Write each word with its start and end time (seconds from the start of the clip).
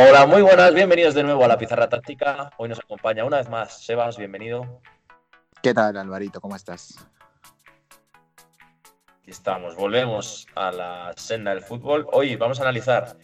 Hola, 0.00 0.26
muy 0.26 0.42
buenas, 0.42 0.72
bienvenidos 0.74 1.12
de 1.16 1.24
nuevo 1.24 1.44
a 1.44 1.48
la 1.48 1.58
Pizarra 1.58 1.88
Táctica. 1.88 2.50
Hoy 2.56 2.68
nos 2.68 2.78
acompaña 2.78 3.24
una 3.24 3.38
vez 3.38 3.48
más 3.48 3.84
Sebas, 3.84 4.16
bienvenido. 4.16 4.80
¿Qué 5.60 5.74
tal, 5.74 5.96
Alvarito? 5.96 6.40
¿Cómo 6.40 6.54
estás? 6.54 7.04
Aquí 9.20 9.32
estamos, 9.32 9.74
volvemos 9.74 10.46
a 10.54 10.70
la 10.70 11.12
senda 11.16 11.50
del 11.50 11.62
fútbol. 11.62 12.06
Hoy 12.12 12.36
vamos 12.36 12.60
a 12.60 12.62
analizar 12.62 13.16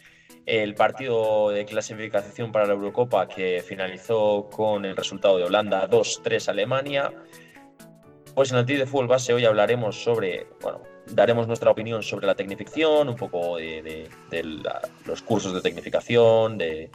el 0.46 0.74
partido 0.74 1.50
de 1.50 1.64
clasificación 1.64 2.50
para 2.50 2.66
la 2.66 2.72
Eurocopa 2.72 3.28
que 3.28 3.62
finalizó 3.64 4.50
con 4.50 4.84
el 4.84 4.96
resultado 4.96 5.38
de 5.38 5.44
Holanda 5.44 5.88
2-3 5.88 6.48
Alemania. 6.48 7.12
Pues 8.34 8.50
en 8.50 8.58
el 8.58 8.66
TID 8.66 8.80
de 8.80 8.86
fútbol 8.86 9.06
base 9.06 9.32
hoy 9.32 9.44
hablaremos 9.44 10.02
sobre, 10.02 10.48
bueno, 10.60 10.80
daremos 11.06 11.46
nuestra 11.46 11.70
opinión 11.70 12.02
sobre 12.02 12.26
la 12.26 12.34
tecnificación, 12.34 13.08
un 13.08 13.16
poco 13.16 13.56
de, 13.56 14.08
los 15.06 15.22
cursos 15.22 15.54
de 15.54 15.60
tecnificación, 15.60 16.58
del 16.58 16.90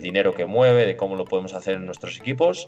dinero 0.00 0.34
que 0.34 0.46
mueve, 0.46 0.86
de 0.86 0.96
cómo 0.96 1.16
lo 1.16 1.24
podemos 1.24 1.54
hacer 1.54 1.76
en 1.76 1.86
nuestros 1.86 2.18
equipos. 2.18 2.66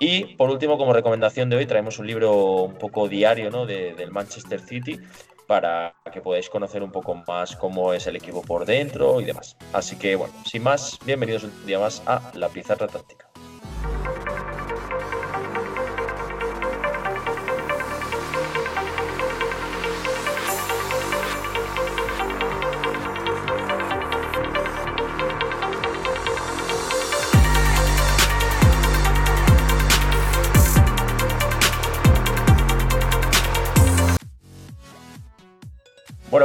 Y 0.00 0.36
por 0.36 0.50
último, 0.50 0.78
como 0.78 0.92
recomendación 0.92 1.50
de 1.50 1.56
hoy, 1.56 1.66
traemos 1.66 1.98
un 1.98 2.06
libro 2.06 2.62
un 2.62 2.74
poco 2.74 3.08
diario 3.08 3.50
¿no? 3.50 3.66
del 3.66 4.10
Manchester 4.10 4.60
City 4.60 5.00
para 5.48 5.94
que 6.12 6.20
podáis 6.20 6.48
conocer 6.50 6.82
un 6.82 6.92
poco 6.92 7.14
más 7.26 7.56
cómo 7.56 7.94
es 7.94 8.06
el 8.06 8.16
equipo 8.16 8.42
por 8.42 8.66
dentro 8.66 9.20
y 9.20 9.24
demás. 9.24 9.56
Así 9.72 9.96
que 9.96 10.14
bueno, 10.14 10.34
sin 10.44 10.62
más, 10.62 10.98
bienvenidos 11.04 11.44
un 11.44 11.66
día 11.66 11.78
más 11.78 12.02
a 12.06 12.30
la 12.34 12.48
Pizarra 12.50 12.86
Táctica. 12.86 13.27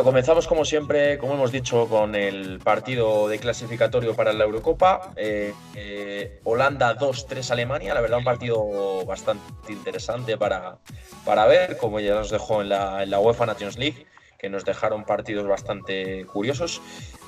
Comenzamos 0.03 0.47
como 0.47 0.65
siempre, 0.65 1.17
como 1.17 1.35
hemos 1.35 1.53
dicho, 1.53 1.87
con 1.87 2.13
el 2.13 2.59
partido 2.59 3.29
de 3.29 3.39
clasificatorio 3.39 4.13
para 4.13 4.33
la 4.33 4.43
Eurocopa. 4.43 5.13
Eh, 5.15 5.53
eh, 5.75 6.41
Holanda 6.43 6.97
2-3 6.97 7.51
Alemania, 7.51 7.93
la 7.93 8.01
verdad 8.01 8.17
un 8.17 8.25
partido 8.25 9.05
bastante 9.05 9.71
interesante 9.71 10.37
para, 10.37 10.77
para 11.23 11.45
ver, 11.45 11.77
como 11.77 12.01
ya 12.01 12.15
nos 12.15 12.29
dejó 12.29 12.61
en 12.61 12.69
la, 12.69 13.01
en 13.01 13.11
la 13.11 13.19
UEFA 13.21 13.45
Nations 13.45 13.77
League, 13.77 14.05
que 14.37 14.49
nos 14.49 14.65
dejaron 14.65 15.05
partidos 15.05 15.47
bastante 15.47 16.25
curiosos. 16.25 16.81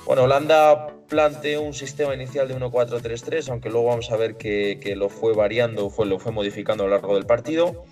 Bueno, 0.04 0.24
Holanda 0.24 0.88
planteó 1.08 1.62
un 1.62 1.72
sistema 1.72 2.14
inicial 2.14 2.46
de 2.46 2.56
1-4-3-3, 2.56 3.48
aunque 3.48 3.70
luego 3.70 3.86
vamos 3.86 4.10
a 4.10 4.16
ver 4.16 4.36
que, 4.36 4.78
que 4.82 4.96
lo 4.96 5.08
fue 5.08 5.32
variando, 5.32 5.88
fue, 5.88 6.04
lo 6.04 6.18
fue 6.18 6.30
modificando 6.30 6.84
a 6.84 6.88
lo 6.88 6.92
largo 6.92 7.14
del 7.14 7.24
partido. 7.24 7.86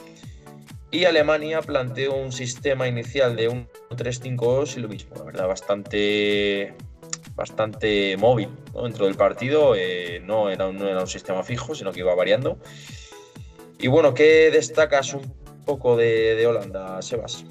Y 0.94 1.06
Alemania 1.06 1.60
planteó 1.60 2.14
un 2.14 2.30
sistema 2.30 2.86
inicial 2.86 3.34
de 3.34 3.50
1-3-5-2 3.50 4.76
y 4.76 4.80
lo 4.80 4.88
mismo, 4.88 5.16
la 5.16 5.24
verdad, 5.24 5.48
bastante, 5.48 6.72
bastante 7.34 8.16
móvil 8.16 8.48
dentro 8.80 9.06
del 9.06 9.16
partido. 9.16 9.74
Eh, 9.76 10.22
no, 10.24 10.50
era 10.50 10.68
un, 10.68 10.76
no 10.76 10.86
era 10.86 11.00
un 11.00 11.08
sistema 11.08 11.42
fijo, 11.42 11.74
sino 11.74 11.90
que 11.90 11.98
iba 11.98 12.14
variando. 12.14 12.60
Y 13.80 13.88
bueno, 13.88 14.14
¿qué 14.14 14.52
destacas 14.52 15.14
un 15.14 15.34
poco 15.66 15.96
de, 15.96 16.36
de 16.36 16.46
Holanda, 16.46 17.02
Sebas? 17.02 17.44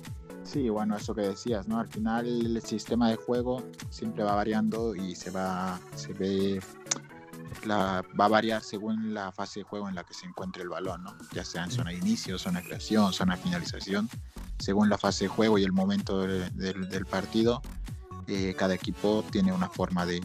Sí, 0.46 0.70
bueno, 0.70 0.96
eso 0.96 1.14
que 1.14 1.24
decías, 1.24 1.68
¿no? 1.68 1.82
Al 1.82 1.88
final 1.90 2.26
el 2.26 2.62
sistema 2.62 3.10
de 3.10 3.18
juego 3.18 3.62
siempre 3.90 4.24
va 4.24 4.36
variando 4.36 4.96
y 4.96 5.16
se 5.16 5.32
va, 5.32 5.82
se 5.96 6.14
ve 6.14 6.62
la, 7.66 8.04
va 8.20 8.26
a 8.26 8.30
variar 8.30 8.62
según 8.64 9.14
la 9.14 9.32
fase 9.32 9.62
de 9.62 9.64
juego 9.64 9.90
en 9.90 9.96
la 9.96 10.04
que 10.04 10.14
se 10.14 10.26
encuentre 10.26 10.64
el 10.64 10.70
balón, 10.70 11.04
¿no? 11.04 11.16
ya 11.32 11.46
sea 11.46 11.64
en 11.64 11.72
zona 11.72 11.92
de 11.92 11.98
inicio, 11.98 12.38
zona 12.38 12.62
de 12.62 12.68
creación, 12.68 13.14
zona 13.14 13.36
de 13.36 13.42
finalización, 13.42 14.10
según 14.60 14.90
la 14.90 14.98
fase 14.98 15.26
de 15.26 15.28
juego 15.30 15.58
y 15.58 15.64
el 15.64 15.72
momento 15.72 16.22
de, 16.22 16.50
de, 16.52 16.74
del 16.74 17.06
partido, 17.06 17.62
eh, 18.28 18.56
cada 18.58 18.74
equipo 18.74 19.24
tiene 19.32 19.52
una 19.52 19.70
forma 19.70 20.06
de, 20.06 20.20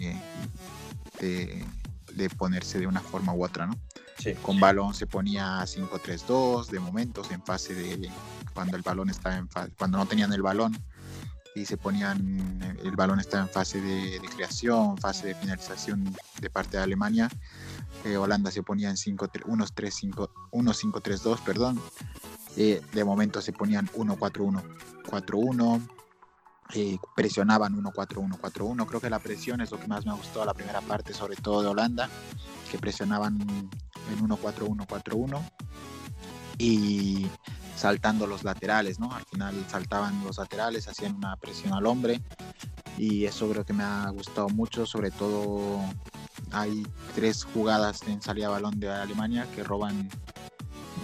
de, 1.20 1.64
de, 2.12 2.30
ponerse 2.30 2.78
de 2.78 2.86
una 2.86 3.00
forma 3.00 3.32
u 3.34 3.44
otra. 3.44 3.66
¿no? 3.66 3.76
Sí. 4.18 4.34
Con 4.34 4.60
balón 4.60 4.94
se 4.94 5.06
ponía 5.06 5.60
5-3-2 5.60 6.66
de 6.66 6.80
momentos 6.80 7.30
en 7.30 7.42
fase 7.42 7.74
de 7.74 8.10
cuando 8.54 8.76
el 8.76 8.82
balón 8.82 9.10
estaba 9.10 9.36
en 9.36 9.48
fase, 9.48 9.72
cuando 9.76 9.98
no 9.98 10.06
tenían 10.06 10.32
el 10.32 10.42
balón 10.42 10.76
y 11.58 11.66
se 11.66 11.76
ponían, 11.76 12.78
el 12.84 12.94
balón 12.94 13.18
estaba 13.18 13.42
en 13.42 13.48
fase 13.48 13.80
de, 13.80 14.20
de 14.20 14.28
creación, 14.28 14.96
fase 14.96 15.26
de 15.28 15.34
finalización 15.34 16.14
de 16.40 16.50
parte 16.50 16.76
de 16.76 16.84
Alemania. 16.84 17.28
Eh, 18.04 18.16
Holanda 18.16 18.52
se 18.52 18.62
ponía 18.62 18.90
en 18.90 18.96
1-5-3-2, 18.96 21.40
perdón. 21.40 21.80
Eh, 22.56 22.80
de 22.92 23.04
momento 23.04 23.40
se 23.40 23.52
ponían 23.52 23.88
1-4-1-4-1. 23.88 25.88
Eh, 26.74 26.98
presionaban 27.16 27.74
1-4-1-4-1. 27.82 28.86
Creo 28.86 29.00
que 29.00 29.10
la 29.10 29.18
presión 29.18 29.60
es 29.60 29.72
lo 29.72 29.80
que 29.80 29.88
más 29.88 30.06
me 30.06 30.14
gustó 30.14 30.44
la 30.44 30.54
primera 30.54 30.80
parte, 30.80 31.12
sobre 31.12 31.34
todo 31.36 31.62
de 31.62 31.68
Holanda, 31.68 32.08
que 32.70 32.78
presionaban 32.78 33.40
en 33.40 33.68
1-4-1-4-1. 34.28 35.42
Y 36.58 37.26
saltando 37.78 38.26
los 38.26 38.42
laterales, 38.42 38.98
¿no? 38.98 39.12
Al 39.14 39.24
final 39.24 39.54
saltaban 39.68 40.24
los 40.24 40.38
laterales, 40.38 40.88
hacían 40.88 41.14
una 41.14 41.36
presión 41.36 41.72
al 41.72 41.86
hombre 41.86 42.20
y 42.96 43.24
eso 43.24 43.48
creo 43.48 43.64
que 43.64 43.72
me 43.72 43.84
ha 43.84 44.08
gustado 44.10 44.48
mucho, 44.48 44.84
sobre 44.84 45.12
todo 45.12 45.80
hay 46.50 46.84
tres 47.14 47.44
jugadas 47.44 48.02
en 48.08 48.20
salida 48.20 48.48
balón 48.48 48.80
de 48.80 48.90
Alemania 48.90 49.46
que 49.54 49.62
roban 49.62 50.08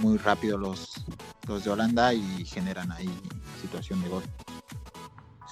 muy 0.00 0.18
rápido 0.18 0.58
los, 0.58 1.04
los 1.46 1.62
de 1.64 1.70
Holanda 1.70 2.12
y 2.12 2.44
generan 2.44 2.90
ahí 2.90 3.08
situación 3.62 4.02
de 4.02 4.08
gol. 4.08 4.24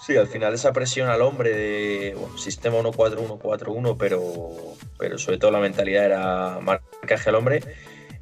Sí, 0.04 0.16
al 0.16 0.26
final 0.26 0.52
esa 0.52 0.72
presión 0.72 1.08
al 1.08 1.22
hombre 1.22 1.50
de 1.50 2.14
bueno, 2.18 2.36
sistema 2.36 2.78
1-4-1-4-1, 2.78 3.96
pero, 3.96 4.50
pero 4.98 5.16
sobre 5.18 5.38
todo 5.38 5.52
la 5.52 5.60
mentalidad 5.60 6.04
era 6.04 6.58
marcaje 6.60 7.28
al 7.28 7.36
hombre 7.36 7.62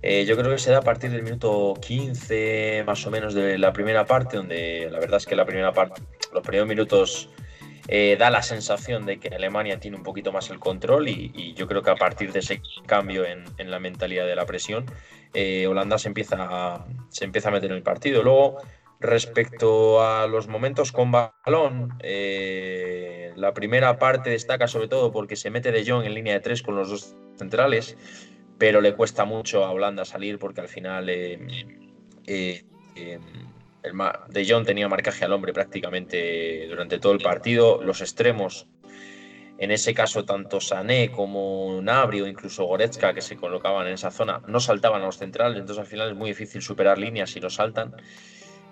eh, 0.02 0.24
yo 0.24 0.36
creo 0.36 0.50
que 0.50 0.58
se 0.58 0.70
da 0.70 0.78
a 0.78 0.82
partir 0.82 1.10
del 1.10 1.22
minuto 1.22 1.74
15 1.80 2.84
más 2.86 3.06
o 3.06 3.10
menos 3.10 3.34
de 3.34 3.58
la 3.58 3.72
primera 3.72 4.06
parte, 4.06 4.36
donde 4.36 4.88
la 4.90 4.98
verdad 4.98 5.18
es 5.18 5.26
que 5.26 5.36
la 5.36 5.44
primera 5.44 5.72
parte, 5.72 6.02
los 6.32 6.42
primeros 6.42 6.68
minutos 6.68 7.30
eh, 7.88 8.16
da 8.18 8.30
la 8.30 8.42
sensación 8.42 9.04
de 9.04 9.18
que 9.18 9.28
Alemania 9.28 9.80
tiene 9.80 9.96
un 9.96 10.02
poquito 10.02 10.32
más 10.32 10.48
el 10.50 10.58
control 10.58 11.08
y, 11.08 11.32
y 11.34 11.54
yo 11.54 11.66
creo 11.66 11.82
que 11.82 11.90
a 11.90 11.96
partir 11.96 12.32
de 12.32 12.38
ese 12.38 12.62
cambio 12.86 13.24
en, 13.24 13.44
en 13.58 13.70
la 13.70 13.80
mentalidad 13.80 14.26
de 14.26 14.36
la 14.36 14.46
presión, 14.46 14.86
eh, 15.34 15.66
Holanda 15.66 15.98
se 15.98 16.08
empieza, 16.08 16.36
a, 16.38 16.86
se 17.08 17.24
empieza 17.24 17.48
a 17.48 17.52
meter 17.52 17.70
en 17.70 17.76
el 17.76 17.82
partido. 17.82 18.22
Luego, 18.22 18.58
respecto 19.00 20.02
a 20.02 20.26
los 20.26 20.48
momentos 20.48 20.92
con 20.92 21.10
balón, 21.12 21.94
eh, 22.00 23.32
la 23.36 23.54
primera 23.54 23.98
parte 23.98 24.30
destaca 24.30 24.66
sobre 24.68 24.88
todo 24.88 25.12
porque 25.12 25.36
se 25.36 25.50
mete 25.50 25.72
de 25.72 25.84
Jong 25.88 26.04
en 26.04 26.14
línea 26.14 26.34
de 26.34 26.40
tres 26.40 26.62
con 26.62 26.76
los 26.76 26.90
dos 26.90 27.14
centrales 27.36 27.96
pero 28.60 28.82
le 28.82 28.94
cuesta 28.94 29.24
mucho 29.24 29.64
a 29.64 29.72
Holanda 29.72 30.04
salir 30.04 30.38
porque 30.38 30.60
al 30.60 30.68
final 30.68 31.08
eh, 31.08 31.38
eh, 32.26 32.62
eh, 32.94 33.18
el 33.82 33.92
De 34.28 34.46
Jong 34.46 34.66
tenía 34.66 34.86
marcaje 34.86 35.24
al 35.24 35.32
hombre 35.32 35.54
prácticamente 35.54 36.66
durante 36.68 36.98
todo 36.98 37.14
el 37.14 37.20
partido. 37.20 37.82
Los 37.82 38.02
extremos, 38.02 38.66
en 39.56 39.70
ese 39.70 39.94
caso 39.94 40.26
tanto 40.26 40.60
Sané 40.60 41.10
como 41.10 41.80
Nabri 41.80 42.20
o 42.20 42.26
incluso 42.26 42.66
Goretzka 42.66 43.14
que 43.14 43.22
se 43.22 43.34
colocaban 43.34 43.86
en 43.86 43.94
esa 43.94 44.10
zona, 44.10 44.42
no 44.46 44.60
saltaban 44.60 45.00
a 45.00 45.06
los 45.06 45.16
centrales, 45.16 45.58
entonces 45.58 45.80
al 45.80 45.88
final 45.88 46.10
es 46.10 46.16
muy 46.16 46.28
difícil 46.28 46.60
superar 46.60 46.98
líneas 46.98 47.30
si 47.30 47.40
no 47.40 47.48
saltan. 47.48 47.94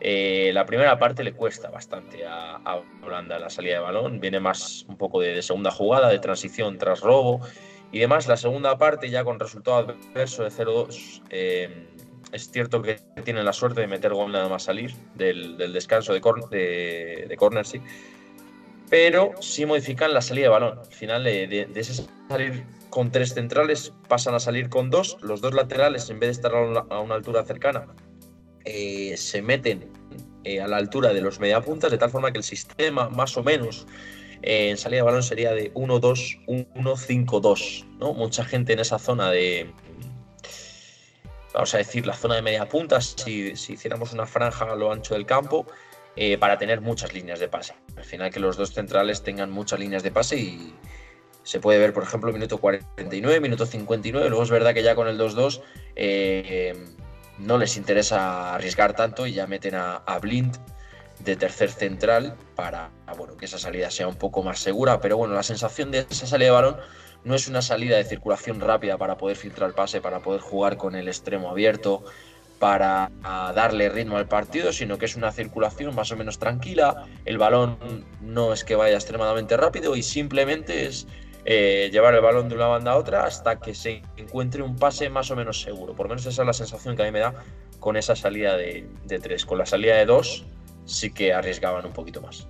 La 0.01 0.67
primera 0.67 0.99
parte 0.99 1.25
le 1.25 1.33
cuesta 1.33 1.71
bastante 1.71 2.27
a, 2.27 2.57
a, 2.57 2.83
Holanda 3.03 3.39
la 3.39 3.49
salida 3.49 3.77
de 3.77 3.81
balón, 3.81 4.21
viene 4.21 4.39
más 4.39 4.85
un 4.87 4.99
poco 4.99 5.23
de 5.23 5.41
segunda 5.41 5.71
jugada, 5.71 6.11
de 6.11 6.19
transición 6.19 6.77
tras 6.77 7.01
robo 7.01 7.41
y 7.93 7.99
demás. 7.99 8.29
La 8.29 8.37
segunda 8.37 8.77
parte, 8.79 9.11
ya 9.11 9.25
con 9.25 9.39
resultado 9.39 9.79
adverso 9.79 10.45
de 10.45 10.51
0-2, 10.51 11.23
eh, 11.31 11.87
es 12.33 12.51
cierto 12.51 12.83
que 12.83 13.01
tienen 13.25 13.45
la 13.45 13.53
suerte 13.53 13.81
de 13.81 13.87
meter 13.87 14.13
gol 14.13 14.33
nada 14.33 14.49
más 14.49 14.65
salir 14.65 14.95
del, 15.15 15.57
descanso 15.73 16.13
de, 16.13 16.21
cor 16.21 16.49
sí. 17.65 17.81
Pero 18.91 19.33
sí 19.41 19.67
modifican 19.67 20.13
la 20.13 20.23
salida 20.23 20.45
de 20.45 20.51
balón. 20.51 20.79
Al 20.79 20.95
final, 20.95 21.25
de, 21.25 21.69
ese 21.75 22.07
salir 22.29 22.65
con 22.91 23.11
tres 23.11 23.35
centrales, 23.35 23.93
pasan 24.09 24.35
a 24.35 24.41
salir 24.41 24.69
con 24.69 24.91
dos. 24.91 25.19
Los 25.21 25.41
dos 25.41 25.55
laterales, 25.55 26.09
en 26.11 26.21
vez 26.21 26.29
de 26.29 26.33
estar 26.33 26.55
a 26.55 26.61
una, 26.61 26.81
a 26.89 27.01
una 27.01 27.15
altura 27.15 27.45
cercana, 27.45 27.87
eh, 28.65 29.17
se 29.17 29.43
meten 29.43 29.91
eh, 30.45 30.61
a 30.61 30.69
la 30.69 30.77
altura 30.77 31.13
de 31.13 31.21
los 31.21 31.41
mediapuntas, 31.41 31.91
de 31.91 31.99
tal 31.99 32.11
forma 32.11 32.33
que 32.33 32.39
el 32.39 32.45
sistema, 32.45 33.09
más 33.09 33.37
o 33.37 33.43
menos, 33.43 33.87
en 34.43 34.77
salida 34.77 34.99
de 34.99 35.05
balón 35.05 35.23
sería 35.23 35.53
de 35.53 35.73
1-2-1-5-2. 35.75 37.85
¿no? 37.99 38.13
Mucha 38.13 38.45
gente 38.45 38.73
en 38.73 38.81
esa 38.81 38.99
zona 38.99 39.31
de, 39.31 39.71
vamos 41.55 41.75
a 41.75 41.79
decir, 41.79 42.07
la 42.07 42.15
zona 42.15 42.37
de 42.37 42.43
media 42.43 42.69
punta, 42.69 43.01
si, 43.01 43.57
si 43.57 43.73
hiciéramos 43.75 44.13
una 44.13 44.27
franja 44.27 44.71
a 44.71 44.77
lo 44.77 44.93
ancho 44.93 45.15
del 45.15 45.27
campo, 45.27 45.67
eh, 46.17 46.39
para 46.39 46.59
tener 46.59 46.81
muchas 46.81 47.13
líneas 47.13 47.41
de 47.41 47.49
pase. 47.49 47.75
Al 47.97 48.05
final 48.05 48.31
que 48.31 48.41
los 48.41 48.57
dos 48.57 48.73
centrales 48.73 49.23
tengan 49.23 49.51
muchas 49.51 49.79
líneas 49.79 50.03
de 50.03 50.11
pase 50.11 50.37
y 50.37 50.75
Se 51.45 51.61
puede 51.61 51.79
ver, 51.79 51.95
por 51.95 52.03
ejemplo, 52.03 52.31
minuto 52.31 52.59
49, 52.59 53.41
minuto 53.41 53.65
59. 53.65 54.29
Luego 54.29 54.43
es 54.43 54.51
verdad 54.51 54.75
que 54.75 54.83
ya 54.83 54.95
con 54.95 55.09
el 55.09 55.19
2-2 55.19 55.63
eh, 55.97 56.75
no 57.39 57.57
les 57.57 57.79
interesa 57.79 58.55
arriesgar 58.55 58.95
tanto 58.95 59.27
y 59.27 59.33
ya 59.33 59.47
meten 59.47 59.75
a 59.75 60.19
Blind 60.21 60.59
de 61.21 61.37
tercer 61.37 61.71
central 61.71 62.37
para 62.55 62.91
bueno, 63.17 63.37
que 63.37 63.47
esa 63.47 63.59
salida 63.59 63.91
sea 63.91 64.09
un 64.09 64.17
poco 64.17 64.43
más 64.43 64.61
segura. 64.61 65.01
Pero 65.01 65.17
bueno, 65.17 65.35
la 65.35 65.43
sensación 65.43 65.91
de 65.91 66.07
esa 66.11 66.27
salida 66.27 66.47
de 66.47 66.53
balón 66.53 66.77
no 67.25 67.35
es 67.35 67.49
una 67.49 67.63
salida 67.63 67.97
de 67.97 68.05
circulación 68.05 68.61
rápida 68.61 68.97
para 68.97 69.17
poder 69.17 69.37
filtrar 69.37 69.75
pase, 69.75 70.01
para 70.01 70.21
poder 70.21 70.41
jugar 70.41 70.77
con 70.77 70.95
el 70.95 71.09
extremo 71.09 71.51
abierto, 71.51 72.05
para 72.59 73.11
darle 73.23 73.89
ritmo 73.89 74.17
al 74.17 74.27
partido, 74.27 74.73
sino 74.73 74.99
que 74.99 75.07
es 75.07 75.17
una 75.17 75.31
circulación 75.31 75.95
más 75.95 76.11
o 76.13 76.17
menos 76.17 76.39
tranquila. 76.39 77.07
El 77.25 77.39
balón 77.39 77.79
no 78.21 78.53
es 78.53 78.65
que 78.65 78.75
vaya 78.77 78.95
extremadamente 78.95 79.57
rápido 79.57 79.95
y 79.97 80.03
simplemente 80.03 80.87
es 80.87 81.07
eh, 81.45 81.89
llevar 81.93 82.15
el 82.15 82.21
balón 82.21 82.49
de 82.49 82.57
una 82.57 82.67
banda 82.67 82.93
a 82.93 82.97
otra 82.97 83.25
hasta 83.25 83.61
que 83.61 83.75
se 83.75 84.03
encuentre 84.17 84.63
un 84.63 84.77
pase 84.77 85.09
más 85.09 85.31
o 85.31 85.37
menos 85.37 85.61
seguro. 85.61 85.95
Por 85.95 86.07
lo 86.07 86.11
menos 86.11 86.27
esa 86.27 86.43
es 86.43 86.47
la 86.47 86.53
sensación 86.53 86.97
que 86.97 87.03
a 87.03 87.07
mí 87.07 87.13
me 87.13 87.21
da 87.21 87.35
con 87.79 87.97
esa 87.97 88.17
salida 88.17 88.57
de 88.57 88.89
tres. 89.23 89.45
Con 89.45 89.59
la 89.59 89.67
salida 89.67 89.97
de 89.97 90.07
dos 90.07 90.45
sí 90.89 91.11
que 91.11 91.33
arriesgaban 91.33 91.87
un 91.87 91.93
poquito 91.93 92.21
más. 92.21 92.49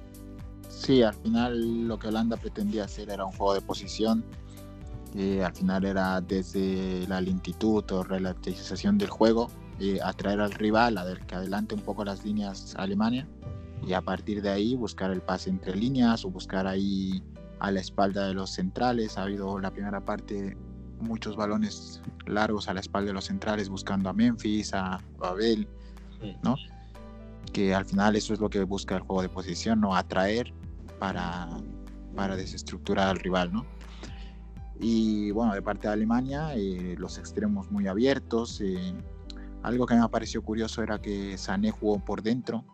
Sí, 0.69 1.02
al 1.02 1.14
final 1.14 1.88
lo 1.88 1.99
que 1.99 2.08
Holanda 2.08 2.37
pretendía 2.37 2.85
hacer 2.85 3.11
era 3.11 3.25
un 3.25 3.32
juego 3.32 3.55
de 3.55 3.61
posición. 3.61 4.25
que 5.12 5.43
al 5.43 5.55
final 5.55 5.85
era 5.87 6.20
desde 6.20 7.06
la 7.08 7.20
lentitud 7.20 7.82
o 7.93 8.05
relativización 8.05 8.99
del 8.99 9.08
juego, 9.08 9.50
eh, 9.81 9.99
atraer 10.02 10.40
al 10.40 10.52
rival 10.52 10.99
a 10.99 11.05
ver 11.05 11.20
que 11.26 11.35
adelante 11.35 11.75
un 11.75 11.81
poco 11.81 12.05
las 12.05 12.25
líneas 12.25 12.75
Alemania 12.76 13.26
y 13.87 13.94
a 13.94 14.02
partir 14.02 14.43
de 14.43 14.50
ahí 14.50 14.76
buscar 14.76 15.11
el 15.11 15.23
pase 15.23 15.50
entre 15.50 15.75
líneas 15.75 16.25
o 16.25 16.31
buscar 16.31 16.67
ahí 16.67 17.23
a 17.58 17.70
la 17.70 17.81
espalda 17.81 18.29
de 18.29 18.35
los 18.35 18.50
centrales. 18.50 19.17
Ha 19.17 19.23
habido 19.23 19.58
la 19.58 19.70
primera 19.70 20.05
parte 20.05 20.56
muchos 21.00 21.37
balones 21.37 22.02
largos 22.26 22.69
a 22.69 22.75
la 22.75 22.81
espalda 22.81 23.08
de 23.08 23.14
los 23.14 23.25
centrales 23.25 23.69
buscando 23.69 24.11
a 24.11 24.12
Memphis, 24.12 24.75
a 24.75 25.00
Babel, 25.17 25.67
¿no? 26.43 26.56
Que 27.53 27.75
al 27.75 27.85
final 27.85 28.17
eso 28.17 28.35
es 28.35 28.41
lo 28.41 28.50
que 28.50 28.62
busca 28.65 28.97
el 28.97 29.03
juego 29.03 29.23
de 29.23 29.29
posición, 29.29 29.81
¿no? 29.81 29.97
Atraer 29.97 30.53
para, 30.99 31.49
para 32.15 32.37
desestructurar 32.37 33.09
al 33.09 33.19
rival, 33.19 33.53
¿no? 33.53 33.67
Y 34.81 35.31
bueno, 35.33 35.55
de 35.55 35.62
parte 35.62 35.89
de 35.89 35.95
Alemania, 35.95 36.55
eh, 36.55 36.95
los 36.99 37.19
extremos 37.19 37.71
muy 37.71 37.89
abiertos. 37.89 38.61
Eh, 38.61 38.95
algo 39.62 39.87
que 39.87 39.95
me 39.95 40.09
pareció 40.09 40.43
curioso 40.43 40.83
era 40.83 41.00
que 41.00 41.37
Sané 41.37 41.71
jugó 41.71 41.99
por 41.99 42.23
dentro, 42.23 42.65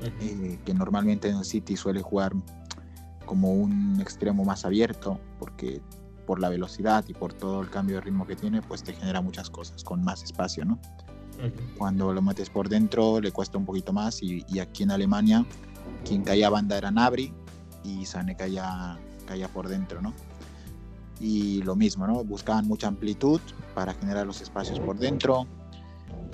eh, 0.00 0.58
que 0.64 0.74
normalmente 0.74 1.28
en 1.28 1.36
el 1.36 1.44
City 1.44 1.76
suele 1.76 2.00
jugar 2.00 2.32
como 3.26 3.52
un 3.52 4.00
extremo 4.00 4.44
más 4.44 4.64
abierto, 4.64 5.20
porque 5.38 5.82
por 6.26 6.40
la 6.40 6.48
velocidad 6.48 7.04
y 7.08 7.12
por 7.12 7.34
todo 7.34 7.60
el 7.60 7.68
cambio 7.68 7.96
de 7.96 8.02
ritmo 8.02 8.26
que 8.26 8.36
tiene, 8.36 8.62
pues 8.62 8.82
te 8.82 8.94
genera 8.94 9.20
muchas 9.20 9.50
cosas 9.50 9.84
con 9.84 10.02
más 10.02 10.22
espacio, 10.22 10.64
¿no? 10.64 10.80
Cuando 11.76 12.12
lo 12.12 12.20
metes 12.22 12.50
por 12.50 12.68
dentro 12.68 13.20
le 13.20 13.30
cuesta 13.30 13.58
un 13.58 13.64
poquito 13.64 13.92
más 13.92 14.22
y, 14.22 14.44
aquí 14.60 14.82
en 14.82 14.90
Alemania 14.90 15.44
quien 16.04 16.22
caía 16.22 16.50
banda 16.50 16.76
era 16.76 16.90
Nabri 16.90 17.32
y 17.84 18.04
Sané 18.06 18.36
caía, 18.36 18.98
caía 19.26 19.48
por 19.48 19.68
dentro, 19.68 20.00
¿no? 20.00 20.14
Y 21.20 21.62
lo 21.62 21.74
mismo, 21.74 22.06
¿no? 22.06 22.24
Buscaban 22.24 22.66
mucha 22.66 22.86
amplitud 22.86 23.40
para 23.74 23.94
generar 23.94 24.26
los 24.26 24.40
espacios 24.40 24.78
por 24.80 24.98
dentro, 24.98 25.46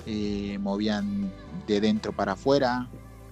eh, 0.05 0.57
movían 0.59 1.31
de 1.67 1.81
dentro 1.81 2.11
para 2.11 2.33
afuera, 2.33 2.89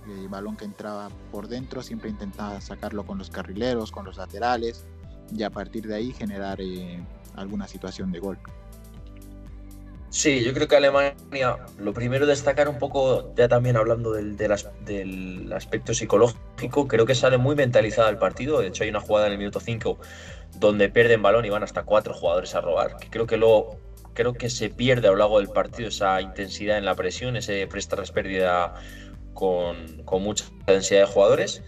el 0.08 0.28
balón 0.28 0.56
que 0.56 0.66
entraba 0.66 1.10
por 1.32 1.48
dentro 1.48 1.82
siempre 1.82 2.10
intentaba 2.10 2.60
sacarlo 2.62 3.06
con 3.06 3.18
los 3.18 3.30
carrileros, 3.30 3.92
con 3.92 4.06
los 4.06 4.18
laterales 4.18 4.86
y 5.36 5.44
a 5.44 5.50
partir 5.50 5.88
de 5.88 5.96
ahí 5.96 6.12
generar 6.12 6.60
eh, 6.62 7.04
alguna 7.36 7.68
situación 7.68 8.12
de 8.12 8.20
gol. 8.20 8.38
Sí, 10.14 10.44
yo 10.44 10.54
creo 10.54 10.68
que 10.68 10.76
Alemania, 10.76 11.16
lo 11.80 11.92
primero 11.92 12.28
destacar 12.28 12.70
un 12.70 12.78
poco, 12.78 13.34
ya 13.36 13.48
también 13.48 13.78
hablando 13.78 14.12
del, 14.14 14.38
del, 14.38 14.54
del, 14.86 15.52
aspecto 15.52 15.96
psicológico, 15.96 16.88
creo 16.88 17.08
que 17.08 17.16
sale 17.16 17.40
muy 17.40 17.56
mentalizada 17.56 18.12
el 18.12 18.20
partido. 18.20 18.60
De 18.60 18.68
hecho, 18.68 18.84
hay 18.84 18.92
una 18.92 19.00
jugada 19.00 19.26
en 19.26 19.32
el 19.32 19.40
minuto 19.40 19.60
5 19.60 19.98
donde 20.60 20.88
pierden 20.90 21.24
balón 21.24 21.46
y 21.46 21.50
van 21.50 21.64
hasta 21.64 21.82
cuatro 21.82 22.14
jugadores 22.14 22.54
a 22.54 22.62
robar, 22.62 22.98
creo 23.10 23.26
que 23.26 23.38
luego 23.38 23.80
creo 24.14 24.34
que 24.34 24.52
se 24.52 24.70
pierde 24.70 25.08
a 25.08 25.12
lo 25.12 25.18
largo 25.18 25.40
del 25.40 25.50
partido 25.50 25.90
esa 25.90 26.22
intensidad 26.22 26.78
en 26.78 26.86
la 26.86 26.94
presión, 26.94 27.36
ese 27.36 27.66
presta 27.66 27.98
pérdida 28.14 28.76
con, 29.34 30.04
con 30.06 30.22
mucha 30.22 30.46
densidad 30.68 31.08
de 31.08 31.08
jugadores. 31.08 31.64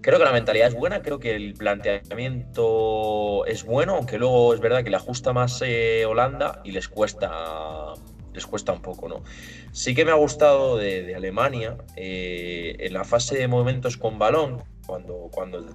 Creo 0.00 0.18
que 0.18 0.24
la 0.24 0.32
mentalidad 0.32 0.68
es 0.68 0.74
buena, 0.74 1.02
creo 1.02 1.18
que 1.18 1.34
el 1.34 1.54
planteamiento 1.54 3.44
es 3.46 3.64
bueno, 3.64 3.96
aunque 3.96 4.16
luego 4.16 4.54
es 4.54 4.60
verdad 4.60 4.84
que 4.84 4.90
le 4.90 4.96
ajusta 4.96 5.32
más 5.32 5.60
eh, 5.64 6.06
Holanda 6.06 6.60
y 6.62 6.70
les 6.70 6.88
cuesta, 6.88 7.94
les 8.32 8.46
cuesta 8.46 8.72
un 8.72 8.80
poco, 8.80 9.08
¿no? 9.08 9.24
Sí 9.72 9.96
que 9.96 10.04
me 10.04 10.12
ha 10.12 10.14
gustado 10.14 10.76
de, 10.76 11.16
Alemania 11.16 11.76
eh, 11.96 12.76
en 12.78 12.92
la 12.92 13.02
fase 13.02 13.38
de 13.38 13.48
movimientos 13.48 13.96
con 13.96 14.20
balón, 14.20 14.62
cuando, 14.86 15.28
cuando 15.32 15.66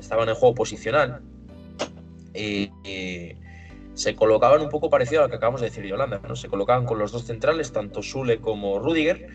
estaban 0.00 0.30
en 0.30 0.34
juego 0.34 0.54
posicional, 0.54 1.20
eh, 2.32 3.36
se 3.92 4.16
colocaban 4.16 4.62
un 4.62 4.70
poco 4.70 4.88
parecido 4.88 5.20
a 5.20 5.24
lo 5.24 5.30
que 5.30 5.36
acabamos 5.36 5.60
de 5.60 5.66
decir 5.66 5.84
de 5.84 5.92
Holanda, 5.92 6.22
¿no? 6.26 6.36
Se 6.36 6.48
colocaban 6.48 6.86
con 6.86 6.98
los 6.98 7.12
dos 7.12 7.24
centrales, 7.24 7.70
tanto 7.70 8.02
Sule 8.02 8.40
como 8.40 8.78
Rudiger, 8.78 9.26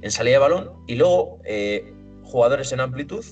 en 0.00 0.10
salida 0.10 0.34
de 0.34 0.38
balón 0.38 0.72
y 0.86 0.94
luego 0.94 1.40
jugadores 2.22 2.72
en 2.72 2.80
amplitud 2.80 3.24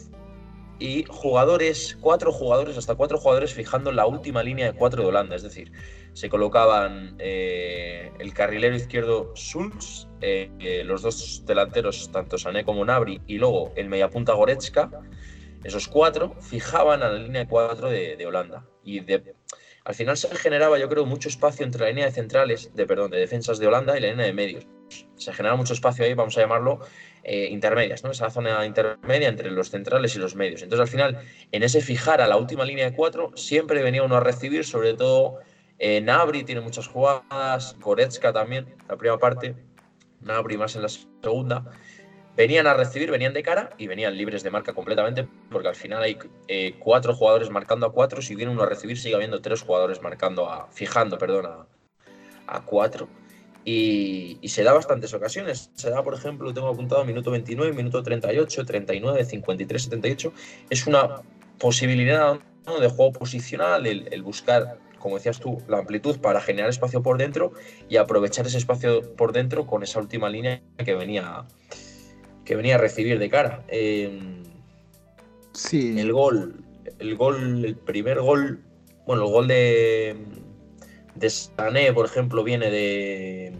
y 0.82 1.05
jugadores, 1.08 1.96
cuatro 2.00 2.32
jugadores, 2.32 2.76
hasta 2.76 2.96
cuatro 2.96 3.17
jugadores 3.17 3.55
fijando 3.55 3.93
la 3.93 4.05
última 4.05 4.43
línea 4.43 4.73
de 4.73 4.76
cuatro 4.76 5.02
de 5.02 5.08
Holanda. 5.11 5.37
Es 5.37 5.43
decir, 5.43 5.70
se 6.12 6.29
colocaban 6.29 7.14
eh, 7.20 8.11
el 8.19 8.34
carrilero 8.34 8.75
izquierdo 8.75 9.32
Schulz, 9.37 10.08
eh, 10.20 10.50
eh, 10.58 10.82
los 10.82 11.02
dos 11.02 11.44
delanteros, 11.46 12.11
tanto 12.11 12.37
Sané 12.37 12.64
como 12.64 12.84
Nabri, 12.84 13.20
y 13.29 13.38
luego 13.38 13.73
el 13.76 13.88
mediapunta 13.88 14.32
Goretzka. 14.32 14.90
Esos 15.62 15.87
cuatro 15.87 16.34
fijaban 16.40 17.05
a 17.05 17.11
la 17.11 17.19
línea 17.20 17.43
de 17.43 17.49
cuatro 17.49 17.88
de, 17.88 18.17
de 18.17 18.26
Holanda. 18.26 18.67
Y 18.82 18.99
de, 18.99 19.37
al 19.84 19.94
final 19.94 20.17
se 20.17 20.34
generaba, 20.37 20.79
yo 20.79 20.88
creo, 20.88 21.06
mucho 21.06 21.29
espacio 21.29 21.64
entre 21.64 21.82
la 21.82 21.88
línea 21.88 22.06
de 22.06 22.12
centrales, 22.12 22.70
de 22.75 22.87
perdón, 22.87 23.11
de 23.11 23.19
defensas 23.19 23.58
de 23.58 23.67
Holanda 23.67 23.96
y 23.96 24.00
la 24.00 24.08
línea 24.08 24.26
de 24.26 24.32
medios. 24.32 24.67
Se 25.17 25.32
generaba 25.32 25.56
mucho 25.56 25.73
espacio 25.73 26.05
ahí, 26.05 26.14
vamos 26.14 26.37
a 26.37 26.43
llamarlo, 26.43 26.81
eh, 27.25 27.49
intermedias, 27.50 28.05
¿no? 28.05 28.11
Esa 28.11 28.31
zona 28.31 28.64
intermedia 28.67 29.29
entre 29.29 29.50
los 29.50 29.70
centrales 29.70 30.14
y 30.14 30.19
los 30.19 30.37
medios. 30.37 30.62
Entonces, 30.62 30.82
al 30.82 30.88
final, 30.88 31.19
en 31.50 31.62
ese 31.62 31.81
fijar 31.81 32.20
a 32.20 32.26
la 32.26 32.37
última 32.37 32.64
línea 32.64 32.90
de 32.90 32.96
cuatro, 32.96 33.32
siempre 33.37 33.82
venía 33.82 34.02
uno 34.02 34.17
a 34.17 34.20
recibir, 34.20 34.64
sobre 34.64 34.94
todo 34.94 35.40
eh, 35.78 36.00
Nabri 36.00 36.45
tiene 36.45 36.61
muchas 36.61 36.87
jugadas, 36.87 37.76
Goretzka 37.80 38.33
también, 38.33 38.75
la 38.88 38.97
primera 38.97 39.18
parte, 39.18 39.57
Nabri 40.21 40.57
más 40.57 40.76
en 40.76 40.83
la 40.83 40.88
segunda. 40.88 41.64
Venían 42.37 42.67
a 42.67 42.73
recibir, 42.73 43.11
venían 43.11 43.35
de 43.35 43.43
cara 43.43 43.71
y 43.77 43.87
venían 43.87 44.17
libres 44.17 44.43
de 44.43 44.51
marca 44.51 44.73
completamente, 44.73 45.29
porque 45.51 45.69
al 45.69 45.75
final 45.75 46.03
hay 46.03 46.19
eh, 46.49 46.77
cuatro 46.79 47.15
jugadores 47.15 47.51
marcando 47.51 47.85
a 47.87 47.93
cuatro. 47.93 48.23
Si 48.23 48.35
viene 48.35 48.51
uno 48.51 48.62
a 48.62 48.67
recibir, 48.67 48.99
sigue 48.99 49.15
habiendo 49.15 49.43
tres 49.43 49.61
jugadores 49.61 50.01
marcando 50.01 50.49
a, 50.49 50.69
fijando, 50.73 51.19
perdón, 51.19 51.67
a, 52.47 52.61
cuatro. 52.65 53.09
Y, 53.65 54.41
se 54.49 54.62
da 54.62 54.73
bastantes 54.73 55.12
ocasiones. 55.12 55.71
Se 55.75 55.91
da, 55.91 56.03
por 56.03 56.15
ejemplo, 56.15 56.55
tengo 56.55 56.69
apuntado 56.69 57.05
minuto 57.05 57.31
29, 57.31 57.73
minuto 57.75 58.03
38, 58.03 58.65
39, 58.65 59.25
53, 59.25 59.83
78. 59.83 60.33
Es 60.71 60.87
una 60.87 61.23
posibilidad 61.59 62.41
de 62.81 62.89
juego 62.89 63.12
posicional, 63.12 63.87
el, 63.87 64.23
buscar, 64.23 64.79
como 64.99 65.17
decías 65.17 65.39
tú, 65.39 65.62
la 65.69 65.79
amplitud 65.79 66.19
para 66.19 66.41
generar 66.41 66.71
espacio 66.71 67.03
por 67.03 67.19
dentro 67.19 67.53
y 67.89 67.97
aprovechar 67.99 68.47
ese 68.47 68.59
espacio 68.59 69.15
por 69.17 69.33
dentro 69.33 69.67
con 69.67 69.83
esa 69.83 70.01
última 70.01 70.31
línea 70.31 70.62
que 70.79 70.95
venía, 70.95 71.45
que 72.44 72.56
venía 72.56 72.76
a 72.76 72.78
recibir 72.78 73.18
de 73.18 73.28
cara. 73.28 73.64
Eh, 73.68 74.42
sí. 75.52 75.99
El 75.99 76.12
gol, 76.12 76.64
el 76.99 77.16
gol, 77.16 77.64
el 77.64 77.76
primer 77.76 78.20
gol, 78.20 78.62
bueno, 79.06 79.25
el 79.25 79.30
gol 79.30 79.49
de 79.49 80.16
de 81.14 81.30
Sané, 81.30 81.92
por 81.92 82.06
ejemplo, 82.06 82.42
viene 82.42 82.70
de, 82.70 83.52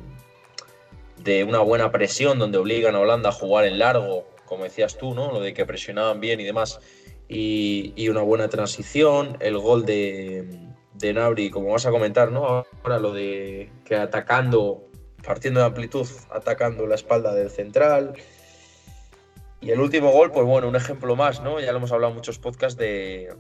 de 1.19 1.45
una 1.45 1.61
buena 1.61 1.91
presión 1.91 2.39
donde 2.39 2.59
obligan 2.59 2.95
a 2.95 3.01
Holanda 3.01 3.31
a 3.31 3.33
jugar 3.33 3.65
en 3.65 3.79
largo, 3.79 4.27
como 4.47 4.65
decías 4.65 4.97
tú, 4.99 5.15
¿no? 5.15 5.33
Lo 5.33 5.41
de 5.41 5.55
que 5.55 5.67
presionaban 5.67 6.21
bien 6.21 6.41
y 6.41 6.45
demás, 6.45 6.81
y, 7.29 7.93
y 7.97 8.09
una 8.09 8.23
buena 8.23 8.49
transición. 8.49 9.37
El 9.41 9.59
gol 9.59 9.85
de, 9.85 10.59
de, 10.95 11.13
Nabri, 11.13 11.51
como 11.51 11.73
vas 11.73 11.87
a 11.87 11.91
comentar, 11.91 12.31
¿no? 12.33 12.65
Ahora 12.83 12.99
lo 12.99 13.13
de 13.13 13.71
que 13.85 13.97
atacando, 13.97 14.85
partiendo 15.25 15.61
de 15.61 15.67
amplitud, 15.67 16.07
atacando 16.31 16.87
la 16.87 16.95
espalda 16.95 17.35
del 17.35 17.51
central. 17.51 18.15
Y 19.63 19.71
el 19.71 19.81
último 19.81 20.11
gol, 20.11 20.33
pues 20.33 20.45
bueno, 20.45 20.69
un 20.69 20.75
ejemplo 20.75 21.15
más, 21.15 21.41
¿no? 21.41 21.61
Ya 21.61 21.71
lo 21.71 21.79
hemos 21.79 21.93
hablado 21.93 22.11
en 22.11 22.17
muchos 22.17 22.39
podcasts 22.41 22.77
de, 22.77 23.33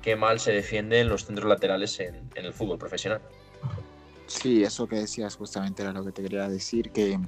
qué 0.00 0.14
mal 0.14 0.38
se 0.38 0.52
defienden 0.52 1.08
los 1.08 1.24
centros 1.24 1.48
laterales 1.48 1.98
en, 1.98 2.14
en, 2.36 2.44
el 2.44 2.52
fútbol 2.52 2.78
profesional. 2.78 3.20
Sí, 4.26 4.62
eso 4.62 4.86
que 4.86 4.96
decías 4.96 5.34
justamente 5.34 5.82
era 5.82 5.92
lo 5.92 6.04
que 6.04 6.12
te 6.12 6.22
quería 6.22 6.48
decir, 6.48 6.92
que 6.92 7.18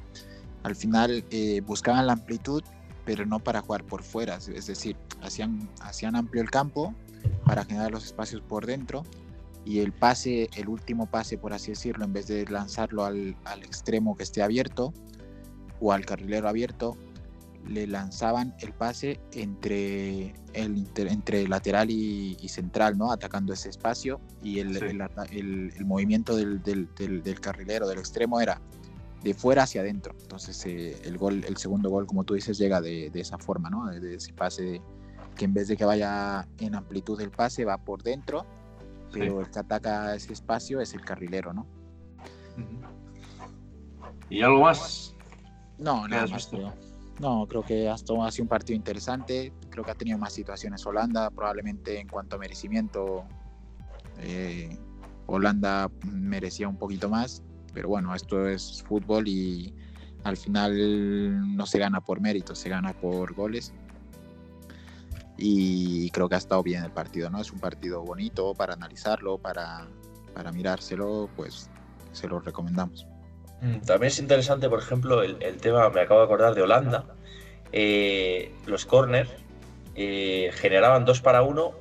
al 0.63 0.77
final 0.77 1.25
eh, 1.31 1.61
buscaban 1.61 2.07
la 2.07 2.13
amplitud, 2.13 2.63
pero 3.05 3.27
no 3.27 3.41
para 3.41 3.63
jugar 3.63 3.85
por 3.85 4.03
fuera, 4.03 4.37
es 4.37 4.67
decir, 4.67 4.97
hacían, 5.21 5.69
hacían 5.81 6.15
amplio 6.15 6.43
el 6.43 6.51
campo 6.51 6.95
para 7.45 7.65
generar 7.65 7.91
los 7.91 8.05
espacios 8.05 8.43
por 8.43 8.65
dentro 8.65 9.03
y 9.65 9.81
el 9.81 9.93
pase, 9.93 10.49
el 10.57 10.69
último 10.69 11.07
pase, 11.11 11.37
por 11.37 11.53
así 11.53 11.73
decirlo, 11.73 12.05
en 12.05 12.13
vez 12.13 12.29
de 12.29 12.45
lanzarlo 12.47 13.05
al, 13.05 13.37
al 13.45 13.63
extremo 13.65 14.17
que 14.17 14.23
esté 14.23 14.43
abierto 14.43 14.95
o 15.81 15.93
al 15.93 16.07
carrilero 16.07 16.49
abierto, 16.49 16.97
le 17.69 17.87
lanzaban 17.87 18.55
el 18.61 18.73
pase 18.73 19.21
entre 19.33 20.35
el 20.53 20.87
entre 20.97 21.49
lateral 21.49 21.91
y, 21.91 22.37
central, 22.49 22.97
¿no? 22.97 23.11
Atacando 23.11 23.53
ese 23.53 23.69
espacio 23.69 24.21
y 24.43 24.61
el, 24.61 24.77
el, 24.77 25.85
movimiento 25.85 26.37
del, 26.37 26.63
del, 26.63 26.89
del, 26.95 27.41
carrilero, 27.41 27.89
del 27.89 27.99
extremo 27.99 28.41
era 28.41 28.61
de 29.23 29.35
fuera 29.35 29.65
hacia 29.65 29.81
adentro. 29.81 30.15
Entonces 30.21 30.65
eh, 30.67 30.97
el 31.05 31.19
gol, 31.19 31.45
el 31.47 31.57
segundo 31.57 31.91
gol, 31.91 32.07
como 32.07 32.25
tú 32.25 32.35
dices, 32.35 32.59
llega 32.59 32.81
de, 32.81 33.11
de 33.11 33.21
esa 33.21 33.39
forma, 33.39 33.69
¿no? 33.69 33.87
De, 33.87 34.15
ese 34.15 34.33
pase 34.33 34.81
que 35.37 35.45
en 35.45 35.53
vez 35.53 35.69
de 35.69 35.77
que 35.77 35.85
vaya 35.85 36.47
en 36.59 36.75
amplitud 36.75 37.19
del 37.19 37.31
pase 37.31 37.65
va 37.65 37.79
por 37.79 38.03
dentro, 38.03 38.47
pero 39.13 39.41
el 39.41 39.51
que 39.51 39.59
ataca 39.59 40.15
ese 40.15 40.33
espacio 40.33 40.81
es 40.81 40.95
el 40.95 41.03
carrilero, 41.03 41.53
¿no? 41.53 41.67
¿Y 44.31 44.43
algo 44.43 44.63
más? 44.63 45.15
No, 45.79 46.09
nada 46.09 46.27
más. 46.27 46.51
No, 47.19 47.47
creo 47.49 47.63
que 47.63 47.89
ha 47.89 47.97
sido 47.97 48.19
un 48.41 48.49
partido 48.49 48.77
interesante. 48.77 49.53
Creo 49.71 49.85
que 49.85 49.91
ha 49.91 49.95
tenido 49.95 50.19
más 50.19 50.33
situaciones 50.33 50.85
Holanda. 50.85 51.31
Probablemente 51.31 51.99
en 51.99 52.09
cuanto 52.09 52.37
a 52.37 52.39
merecimiento, 52.39 53.25
eh, 54.19 54.77
Holanda 55.27 55.91
merecía 56.05 56.69
un 56.69 56.77
poquito 56.77 57.09
más. 57.09 57.43
Pero 57.73 57.89
bueno, 57.89 58.15
esto 58.15 58.49
es 58.49 58.83
fútbol 58.83 59.29
y 59.29 59.75
al 60.25 60.37
final 60.37 61.57
no 61.57 61.67
se 61.67 61.79
gana 61.79 62.01
por 62.01 62.21
mérito, 62.21 62.55
se 62.55 62.69
gana 62.69 62.93
por 62.93 63.35
goles. 63.35 63.73
Y 65.39 66.11
creo 66.11 66.29
que 66.29 66.35
ha 66.35 66.39
estado 66.39 66.63
bien 66.63 66.83
el 66.85 66.91
partido, 66.91 67.29
¿no? 67.31 67.41
Es 67.41 67.53
un 67.53 67.61
partido 67.61 68.03
bonito 68.03 68.55
para 68.55 68.75
analizarlo, 68.75 69.39
para, 69.39 69.87
para 70.35 70.53
mirárselo, 70.53 71.29
pues 71.37 71.71
se 72.13 72.29
lo 72.29 72.41
recomendamos. 72.41 73.07
Mm, 73.61 73.79
también 73.81 74.09
es 74.09 74.19
interesante, 74.19 74.69
por 74.69 74.79
ejemplo, 74.79 75.23
el, 75.23 75.39
tema, 75.59 75.89
me 75.91 76.01
acabo 76.01 76.21
de 76.21 76.27
acordar 76.27 76.55
de 76.55 76.63
Holanda. 76.63 77.05
Eh, 77.73 78.53
los 78.67 78.87
corners 78.87 79.31
eh, 79.95 80.51
generaban 80.55 81.05
dos 81.05 81.21
para 81.21 81.43
uno 81.43 81.73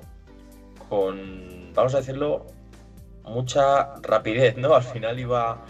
con, 0.90 1.74
vamos 1.74 1.94
a 1.94 1.98
decirlo, 1.98 2.48
mucha 3.24 3.96
rapidez, 4.02 4.58
¿no? 4.58 4.76
Al 4.76 4.84
final 4.84 5.20
iba, 5.20 5.66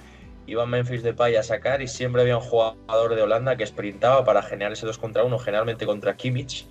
iba 0.46 0.66
Memphis 0.66 1.04
Depay 1.04 1.36
a 1.36 1.44
sacar 1.44 1.82
y 1.82 1.88
siempre 1.88 2.22
había 2.22 2.38
un 2.38 2.44
jugador 2.44 3.16
de 3.16 3.22
Holanda 3.22 3.56
que 3.56 3.66
sprintaba 3.66 4.24
para 4.24 4.42
generar 4.44 4.74
ese 4.74 4.86
dos 4.86 4.98
contra 4.98 5.24
uno, 5.24 5.40
generalmente 5.40 5.86
contra 5.86 6.16
Kimmich. 6.16 6.68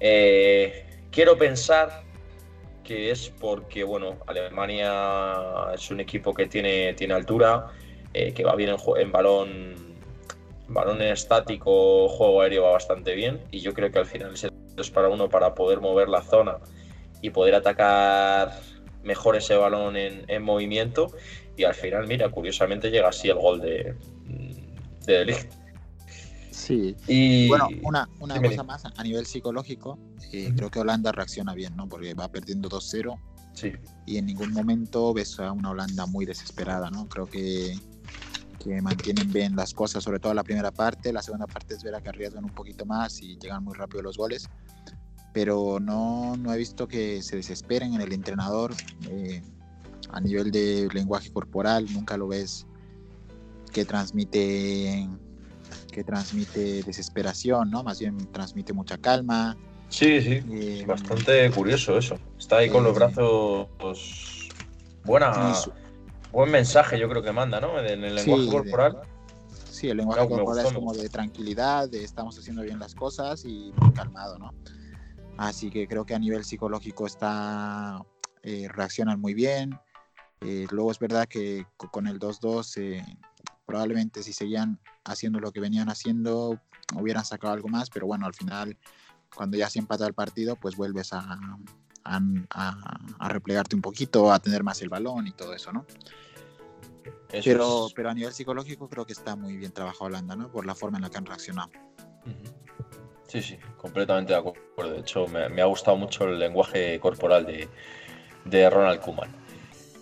Eh, 0.00 0.86
quiero 1.10 1.36
pensar 1.36 2.02
que 2.84 3.10
es 3.10 3.32
porque, 3.40 3.84
bueno, 3.84 4.18
Alemania 4.26 5.72
es 5.74 5.90
un 5.90 6.00
equipo 6.00 6.32
que 6.32 6.46
tiene, 6.46 6.94
tiene 6.94 7.14
altura, 7.14 7.66
eh, 8.14 8.32
que 8.32 8.44
va 8.44 8.54
bien 8.56 8.74
en, 8.96 9.12
balón, 9.12 9.74
balón 10.68 11.02
estático, 11.02 12.08
juego 12.08 12.42
aéreo 12.42 12.64
va 12.64 12.72
bastante 12.72 13.14
bien. 13.14 13.40
Y 13.50 13.60
yo 13.60 13.74
creo 13.74 13.90
que 13.90 13.98
al 13.98 14.06
final 14.06 14.34
es 14.76 14.90
para 14.90 15.08
uno 15.08 15.28
para 15.28 15.54
poder 15.54 15.80
mover 15.80 16.08
la 16.08 16.22
zona 16.22 16.58
y 17.20 17.30
poder 17.30 17.54
atacar 17.54 18.52
mejor 19.02 19.36
ese 19.36 19.56
balón 19.56 19.96
en, 19.96 20.42
movimiento. 20.42 21.12
Y 21.56 21.64
al 21.64 21.74
final, 21.74 22.06
mira, 22.06 22.30
curiosamente 22.30 22.90
llega 22.90 23.08
así 23.08 23.28
el 23.28 23.38
gol 23.38 23.60
de, 23.60 23.96
de 25.06 25.48
Sí. 26.58 26.94
Y 27.06 27.48
bueno, 27.48 27.68
una, 27.82 28.08
una 28.18 28.42
cosa 28.42 28.62
más 28.62 28.84
a 28.84 29.02
nivel 29.02 29.26
psicológico, 29.26 29.98
eh, 30.32 30.52
creo 30.56 30.70
que 30.70 30.80
Holanda 30.80 31.12
reacciona 31.12 31.54
bien, 31.54 31.76
¿no? 31.76 31.88
Porque 31.88 32.14
va 32.14 32.28
perdiendo 32.28 32.68
2-0. 32.68 33.18
Sí. 33.54 33.72
Y 34.06 34.18
en 34.18 34.26
ningún 34.26 34.52
momento 34.52 35.14
ves 35.14 35.38
a 35.40 35.52
una 35.52 35.70
Holanda 35.70 36.06
muy 36.06 36.26
desesperada, 36.26 36.90
¿no? 36.90 37.08
Creo 37.08 37.26
que 37.26 37.74
que 38.58 38.80
mantienen 38.82 39.32
bien 39.32 39.56
las 39.56 39.72
cosas, 39.72 40.02
sobre 40.02 40.18
todo 40.18 40.34
la 40.34 40.42
primera 40.44 40.70
parte. 40.70 41.12
La 41.12 41.22
segunda 41.22 41.46
parte 41.46 41.74
es 41.74 41.82
ver 41.82 42.00
que 42.02 42.08
arriesgan 42.08 42.44
un 42.44 42.50
poquito 42.50 42.84
más 42.84 43.22
y 43.22 43.38
llegan 43.38 43.64
muy 43.64 43.74
rápido 43.74 44.02
los 44.02 44.16
goles. 44.16 44.48
Pero 45.32 45.78
no, 45.80 46.36
no 46.36 46.52
he 46.52 46.58
visto 46.58 46.88
que 46.88 47.22
se 47.22 47.36
desesperen 47.36 47.94
en 47.94 48.00
el 48.00 48.12
entrenador. 48.12 48.72
Eh, 49.08 49.42
a 50.10 50.20
nivel 50.20 50.50
de 50.50 50.88
lenguaje 50.92 51.30
corporal, 51.30 51.86
nunca 51.92 52.16
lo 52.16 52.28
ves 52.28 52.66
que 53.72 53.84
transmite 53.84 55.08
que 55.92 56.04
transmite 56.04 56.82
desesperación, 56.82 57.70
¿no? 57.70 57.82
Más 57.82 57.98
bien 57.98 58.16
transmite 58.32 58.72
mucha 58.72 58.98
calma. 58.98 59.56
Sí, 59.88 60.20
sí. 60.20 60.40
Eh, 60.50 60.84
bastante 60.86 61.50
curioso 61.50 61.98
eso. 61.98 62.18
Está 62.38 62.58
ahí 62.58 62.70
con 62.70 62.84
los 62.84 62.92
eh, 62.92 62.98
brazos 62.98 63.68
buena 65.04 65.54
buen 66.32 66.50
mensaje 66.50 66.98
yo 66.98 67.08
creo 67.08 67.22
que 67.22 67.32
manda, 67.32 67.60
¿no? 67.60 67.78
En 67.80 68.04
el 68.04 68.14
lenguaje 68.14 68.48
corporal. 68.48 69.00
sí, 69.70 69.88
el 69.88 69.98
lenguaje 69.98 70.28
corporal 70.28 70.66
es 70.66 70.72
como 70.72 70.92
de 70.92 71.08
tranquilidad, 71.08 71.88
de 71.88 72.04
estamos 72.04 72.38
haciendo 72.38 72.62
bien 72.62 72.78
las 72.78 72.94
cosas 72.94 73.44
y 73.44 73.72
muy 73.76 73.92
calmado, 73.92 74.38
¿no? 74.38 74.52
Así 75.36 75.70
que 75.70 75.86
creo 75.86 76.04
que 76.04 76.14
a 76.14 76.18
nivel 76.18 76.44
psicológico 76.44 77.06
está 77.06 78.04
eh, 78.42 78.68
reaccionan 78.68 79.20
muy 79.20 79.34
bien. 79.34 79.78
Eh, 80.40 80.66
luego 80.70 80.90
es 80.90 80.98
verdad 80.98 81.26
que 81.26 81.66
con 81.76 82.06
el 82.06 82.18
2-2 82.18 82.80
eh, 82.80 83.04
probablemente 83.66 84.22
si 84.22 84.32
seguían 84.32 84.80
haciendo 85.04 85.40
lo 85.40 85.52
que 85.52 85.60
venían 85.60 85.88
haciendo 85.88 86.60
hubieran 86.94 87.24
sacado 87.24 87.52
algo 87.52 87.68
más, 87.68 87.90
pero 87.90 88.06
bueno, 88.06 88.26
al 88.26 88.34
final 88.34 88.76
cuando 89.34 89.56
ya 89.56 89.68
se 89.68 89.78
empata 89.78 90.06
el 90.06 90.14
partido 90.14 90.56
pues 90.56 90.76
vuelves 90.76 91.12
a, 91.12 91.38
a, 92.08 93.28
replegarte 93.28 93.76
un 93.76 93.82
poquito, 93.82 94.32
a 94.32 94.38
tener 94.38 94.62
más 94.62 94.80
el 94.82 94.88
balón 94.88 95.26
y 95.26 95.32
todo 95.32 95.54
eso, 95.54 95.72
¿no? 95.72 95.84
pero, 97.30 97.88
pero 97.94 98.08
a 98.08 98.14
nivel 98.14 98.32
psicológico 98.32 98.88
creo 98.88 99.04
que 99.04 99.12
está 99.12 99.36
muy 99.36 99.56
bien 99.56 99.72
trabajado 99.72 100.06
Holanda, 100.06 100.34
¿no? 100.34 100.50
Por 100.50 100.64
la 100.64 100.74
forma 100.74 100.98
en 100.98 101.02
la 101.02 101.10
que 101.10 101.18
han 101.18 101.26
reaccionado. 101.26 101.70
Sí, 103.26 103.42
sí, 103.42 103.58
completamente 103.76 104.32
de 104.32 104.38
acuerdo. 104.38 104.92
De 104.92 105.00
hecho, 105.00 105.26
me, 105.28 105.60
ha 105.60 105.66
gustado 105.66 105.96
mucho 105.96 106.24
el 106.24 106.38
lenguaje 106.38 106.98
corporal 106.98 107.46
de, 108.44 108.70
Ronald 108.70 109.00
Koeman. 109.00 109.30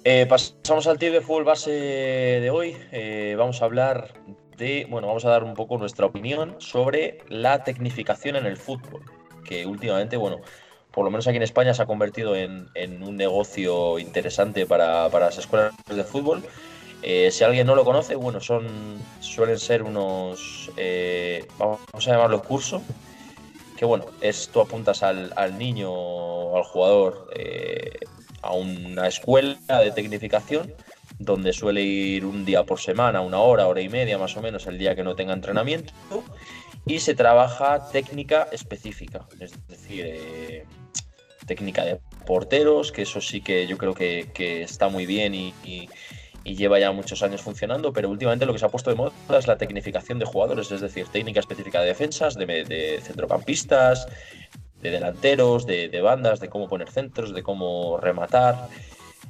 Eh, 0.05 0.27
pasamos 0.27 0.87
al 0.87 0.99
tip 0.99 1.13
de 1.13 1.21
fútbol 1.21 1.43
base 1.43 1.71
de 1.71 2.51
hoy. 2.51 2.77
Eh, 2.93 3.35
vamos 3.37 3.61
a 3.61 3.65
hablar 3.65 4.15
de, 4.57 4.87
bueno, 4.89 5.09
vamos 5.09 5.25
a 5.25 5.31
dar 5.31 5.43
un 5.43 5.55
poco 5.55 5.77
nuestra 5.79 6.07
opinión 6.07 6.55
sobre 6.59 7.19
la 7.29 7.65
tecnificación 7.65 8.37
en 8.37 8.47
el 8.47 8.57
fútbol, 8.57 9.03
que 9.45 9.67
últimamente, 9.67 10.17
bueno, 10.17 10.41
por 10.97 11.05
lo 11.05 11.11
menos 11.11 11.26
aquí 11.26 11.37
en 11.37 11.43
España, 11.43 11.75
se 11.75 11.83
ha 11.83 11.87
convertido 11.87 12.35
en, 12.35 12.71
un 13.03 13.17
negocio 13.19 13.99
interesante 13.99 14.65
para, 14.65 15.11
las 15.11 15.37
escuelas 15.37 15.75
de 15.95 16.03
fútbol. 16.05 16.43
Eh, 17.03 17.31
si 17.31 17.45
alguien 17.45 17.67
no 17.67 17.75
lo 17.75 17.85
conoce, 17.85 18.15
bueno, 18.15 18.41
son 18.41 18.67
suelen 19.21 19.59
ser 19.59 19.83
unos, 19.83 20.71
eh, 20.79 21.47
vamos 21.59 22.09
a 22.09 22.11
llamarlo 22.12 22.43
curso, 22.43 22.81
que 23.76 23.85
bueno, 23.85 24.07
es 24.23 24.49
tú 24.49 24.62
apuntas 24.62 25.03
al, 25.03 25.59
niño 25.59 25.93
o 25.93 26.57
al 26.57 26.65
jugador 26.65 27.29
eh, 27.37 27.99
a 28.41 28.55
una 28.55 29.07
escuela 29.07 29.59
de 29.85 29.91
tecnificación 29.91 30.73
donde 31.19 31.53
suele 31.53 31.83
ir 31.83 32.25
un 32.25 32.47
día 32.47 32.65
por 32.65 32.81
semana, 32.81 33.21
una 33.21 33.38
hora, 33.38 33.67
hora 33.67 33.83
y 33.83 33.91
media 33.91 34.17
más 34.17 34.35
o 34.38 34.41
menos 34.41 34.67
el 34.67 34.79
día 34.79 34.97
que 34.97 35.05
no 35.05 35.15
tenga 35.15 35.35
entrenamiento 35.35 35.93
y 36.87 37.00
se 37.00 37.15
trabaja 37.15 37.91
técnica 37.91 38.49
específica, 38.53 39.26
es 39.41 39.53
decir, 39.67 40.65
técnica 41.47 41.85
de 41.85 42.00
porteros, 42.26 42.93
que 42.93 43.03
eso 43.03 43.21
sí 43.21 43.41
que 43.41 43.67
yo 43.67 43.79
creo 43.79 43.95
que, 43.95 44.62
está 44.62 44.88
muy 44.88 45.07
bien 45.07 45.35
y, 45.35 45.88
lleva 46.45 46.79
ya 46.79 46.93
muchos 46.93 47.25
años 47.25 47.43
funcionando, 47.43 47.93
pero 47.93 48.09
últimamente 48.09 48.47
lo 48.47 48.53
que 48.53 48.61
se 48.61 48.67
ha 48.67 48.69
puesto 48.69 48.91
de 48.91 48.97
moda 48.97 49.12
es 49.37 49.49
la 49.49 49.59
tecnificación 49.59 50.21
de 50.21 50.26
jugadores, 50.26 50.71
es 50.71 50.81
decir, 50.81 51.09
técnica 51.09 51.41
específica 51.41 51.81
de 51.81 51.87
defensas, 51.87 52.37
de, 52.37 53.00
centrocampistas, 53.03 54.07
de 54.81 54.91
delanteros, 54.93 55.67
de, 55.67 56.00
bandas, 56.00 56.38
de 56.38 56.49
cómo 56.49 56.69
poner 56.69 56.88
centros, 56.88 57.35
de 57.35 57.43
cómo 57.43 57.99
rematar. 57.99 58.69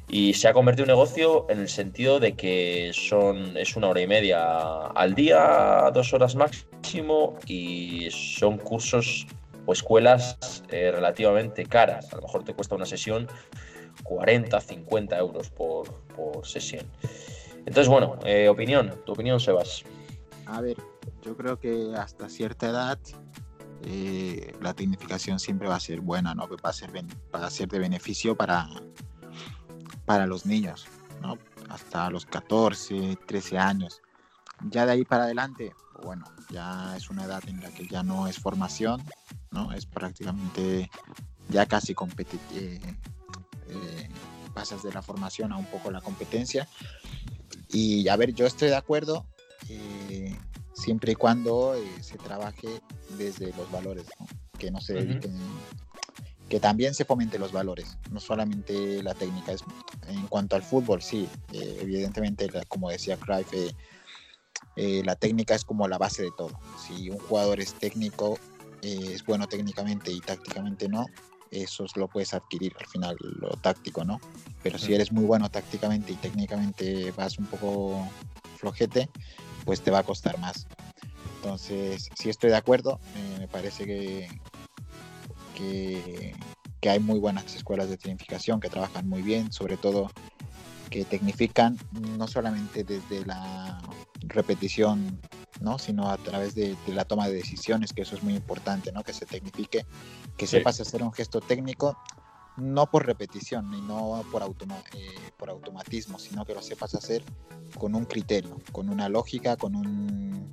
Y 0.09 0.35
se 0.35 0.47
ha 0.47 0.53
convertido 0.53 0.85
en 0.85 0.91
un 0.91 0.97
negocio 0.99 1.47
en 1.49 1.61
el 1.61 1.69
sentido 1.71 2.21
de 2.21 2.35
que 2.35 2.91
son, 2.93 3.57
es 3.57 3.77
una 3.77 3.89
hora 3.89 4.03
y 4.03 4.07
media 4.07 4.89
al 4.95 5.15
día, 5.15 5.91
dos 5.95 6.13
horas 6.13 6.37
máximo, 6.37 7.39
y 7.47 8.09
son 8.11 8.59
cursos 8.59 9.27
o 9.67 9.73
escuelas 9.73 10.63
eh, 10.71 10.91
relativamente 10.93 11.67
caras. 11.67 12.13
A 12.13 12.17
lo 12.17 12.23
mejor 12.23 12.45
te 12.45 12.55
cuesta 12.55 12.75
una 12.75 12.87
sesión 12.87 13.29
40, 14.05 14.61
50 14.61 15.19
euros 15.19 15.51
por, 15.51 15.87
sesión. 16.45 16.87
Entonces, 17.59 17.89
bueno, 17.89 18.19
eh, 18.25 18.49
opinión, 18.49 18.95
tu 19.05 19.13
opinión, 19.13 19.41
Sebas. 19.41 19.85
A 20.47 20.61
ver, 20.61 20.77
yo 21.23 21.37
creo 21.37 21.59
que 21.59 21.93
hasta 21.97 22.29
cierta 22.29 22.69
edad 22.69 22.99
eh, 23.85 24.55
la 24.61 24.75
tecnificación 24.75 25.41
siempre 25.41 25.69
va 25.69 25.77
a 25.77 25.81
ser 25.81 26.01
buena, 26.01 26.35
¿no? 26.35 26.49
Va 26.49 26.71
a 26.71 26.73
ser, 26.73 26.91
va 27.35 27.47
a 27.47 27.51
ser 27.51 27.69
de 27.69 27.79
beneficio 27.81 28.37
para, 28.37 28.69
para 30.05 30.27
los 30.27 30.47
niños, 30.47 30.87
¿no? 31.21 31.39
Hasta 31.69 32.09
los 32.11 32.27
14, 32.27 33.19
13 33.27 33.59
años. 33.59 34.03
Ya 34.71 34.87
de 34.87 34.93
ahí 34.93 35.05
para 35.05 35.25
adelante, 35.25 35.75
bueno, 36.03 36.25
ya 36.51 36.97
es 36.97 37.11
una 37.11 37.25
edad 37.25 37.43
en 37.49 37.61
la 37.61 37.71
que 37.71 37.87
ya 37.87 38.03
no 38.03 38.27
es 38.27 38.39
formación, 38.39 39.03
¿no? 39.51 39.73
Es 39.73 39.87
prácticamente 39.87 40.91
ya 41.49 41.67
casi 41.67 41.93
eh, 41.93 42.81
eh, 43.69 44.09
pasas 44.55 44.83
de 44.83 44.93
la 44.93 45.03
formación 45.03 45.53
a 45.53 45.57
un 45.57 45.67
poco 45.67 45.91
la 45.91 46.01
competencia. 46.01 46.69
Y 47.69 48.09
a 48.09 48.17
ver, 48.17 48.35
yo 48.35 48.47
estoy 48.47 48.69
de 48.69 48.77
acuerdo 48.77 49.27
eh, 49.69 50.37
siempre 50.75 51.13
y 51.13 51.15
cuando 51.15 51.75
se 52.01 52.19
trabaje 52.19 52.69
desde 53.19 53.53
los 53.57 53.71
valores, 53.71 54.07
que 54.59 54.71
no 54.71 54.81
se 54.81 54.95
dediquen, 54.95 55.37
que 56.49 56.61
también 56.61 56.95
se 56.95 57.05
fomente 57.05 57.39
los 57.39 57.53
valores, 57.53 57.99
no 58.11 58.21
solamente 58.21 59.03
la 59.03 59.15
técnica. 59.15 59.53
Es, 59.53 59.63
en 60.09 60.27
cuanto 60.29 60.57
al 60.57 60.63
fútbol, 60.63 61.03
sí, 61.03 61.29
evidentemente, 61.53 62.49
como 62.69 62.91
decía 62.91 63.17
Cruyff, 63.17 63.53
la 64.77 65.17
técnica 65.17 65.55
es 65.55 65.65
como 65.65 65.89
la 65.89 65.99
base 65.99 66.23
de 66.23 66.31
todo. 66.31 66.59
Si 66.87 67.11
un 67.11 67.19
jugador 67.19 67.61
es 67.61 67.75
técnico, 67.75 68.39
es 68.83 69.25
bueno 69.25 69.47
técnicamente 69.47 70.13
y 70.13 70.21
tácticamente 70.21 70.89
no, 70.89 71.07
eso 71.51 71.87
lo 71.95 72.09
puedes 72.09 72.35
adquirir 72.35 72.75
al 72.79 72.87
final, 72.87 73.17
lo 73.21 73.51
táctico, 73.51 74.05
¿no? 74.05 74.21
Pero 74.63 74.79
si 74.79 74.95
eres 74.95 75.13
muy 75.13 75.25
bueno 75.25 75.49
tácticamente 75.49 76.13
y 76.13 76.17
técnicamente 76.17 77.13
vas 77.13 77.39
un 77.39 77.47
poco 77.47 78.07
flojete, 78.57 79.09
pues 79.65 79.81
te 79.81 79.91
va 79.91 80.01
a 80.01 80.03
costar 80.03 80.39
más. 80.39 80.67
Entonces, 81.37 82.11
sí 82.15 82.29
estoy 82.29 82.51
de 82.51 82.57
acuerdo, 82.57 82.99
eh, 83.15 83.37
me 83.39 83.49
parece 83.49 83.85
que, 83.85 84.29
que, 85.55 86.35
que, 86.81 86.91
hay 86.91 86.99
muy 86.99 87.21
buenas 87.21 87.55
escuelas 87.55 87.89
de 87.89 87.97
tecnificación 87.97 88.59
que 88.59 88.69
trabajan 88.69 89.09
muy 89.09 89.23
bien, 89.23 89.53
sobre 89.53 89.77
todo 89.77 90.11
que 90.91 91.05
tecnifican 91.05 91.77
no 92.17 92.27
solamente 92.27 92.85
desde 92.85 93.25
la 93.27 93.81
repetición 94.21 95.21
¿no? 95.61 95.79
sino 95.79 96.11
a 96.11 96.17
través 96.19 96.55
de, 96.55 96.77
la 96.89 97.05
toma 97.05 97.29
de 97.29 97.35
decisiones, 97.35 97.93
que 97.93 98.03
eso 98.03 98.17
es 98.17 98.23
muy 98.23 98.35
importante, 98.35 98.93
¿no? 98.93 99.03
que 99.03 99.13
se 99.13 99.27
tecnifique, 99.27 99.87
que 100.37 100.47
sepas 100.47 100.81
hacer 100.81 101.03
un 101.03 101.13
gesto 101.13 101.41
técnico, 101.41 101.99
no 102.57 102.91
por 102.91 103.07
repetición 103.07 103.73
y 103.75 103.81
no 103.83 104.25
por, 104.31 104.43
eh, 104.43 105.15
por 105.37 105.51
automatismo, 105.51 106.19
sino 106.19 106.45
que 106.45 106.55
lo 106.55 106.63
sepas 106.63 106.95
hacer 106.95 107.23
con 107.79 107.95
un 107.95 108.05
criterio, 108.07 108.59
con 108.73 108.89
una 108.89 109.09
lógica, 109.09 109.57
con, 109.57 109.77
un, 109.77 110.51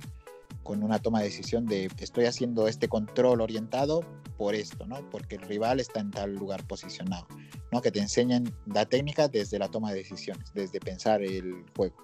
con 0.64 0.82
una 0.82 0.98
toma 0.98 1.20
de 1.20 1.26
decisión 1.26 1.66
de 1.66 1.88
estoy 2.00 2.24
haciendo 2.24 2.66
este 2.66 2.88
control 2.88 3.40
orientado 3.40 4.00
por 4.36 4.56
esto, 4.56 4.86
¿no? 4.86 5.08
porque 5.10 5.36
el 5.36 5.42
rival 5.42 5.78
está 5.78 6.00
en 6.00 6.10
tal 6.10 6.34
lugar 6.34 6.66
posicionado, 6.66 7.28
¿no? 7.70 7.80
que 7.80 7.92
te 7.92 8.00
enseñen 8.00 8.52
la 8.66 8.86
técnica 8.86 9.28
desde 9.28 9.58
la 9.60 9.68
toma 9.68 9.92
de 9.92 9.98
decisiones, 9.98 10.52
desde 10.54 10.80
pensar 10.80 11.22
el 11.22 11.64
juego. 11.76 11.94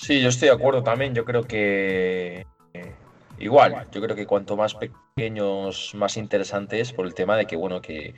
Sí, 0.00 0.22
yo 0.22 0.30
estoy 0.30 0.48
de 0.48 0.54
acuerdo 0.54 0.82
también. 0.82 1.14
Yo 1.14 1.26
creo 1.26 1.42
que 1.42 2.46
eh, 2.72 2.94
igual, 3.38 3.86
yo 3.92 4.00
creo 4.00 4.16
que 4.16 4.26
cuanto 4.26 4.56
más 4.56 4.74
pequeños, 4.74 5.94
más 5.94 6.16
interesante 6.16 6.80
es 6.80 6.92
por 6.92 7.06
el 7.06 7.14
tema 7.14 7.36
de 7.36 7.46
que, 7.46 7.56
bueno, 7.56 7.82
que, 7.82 8.14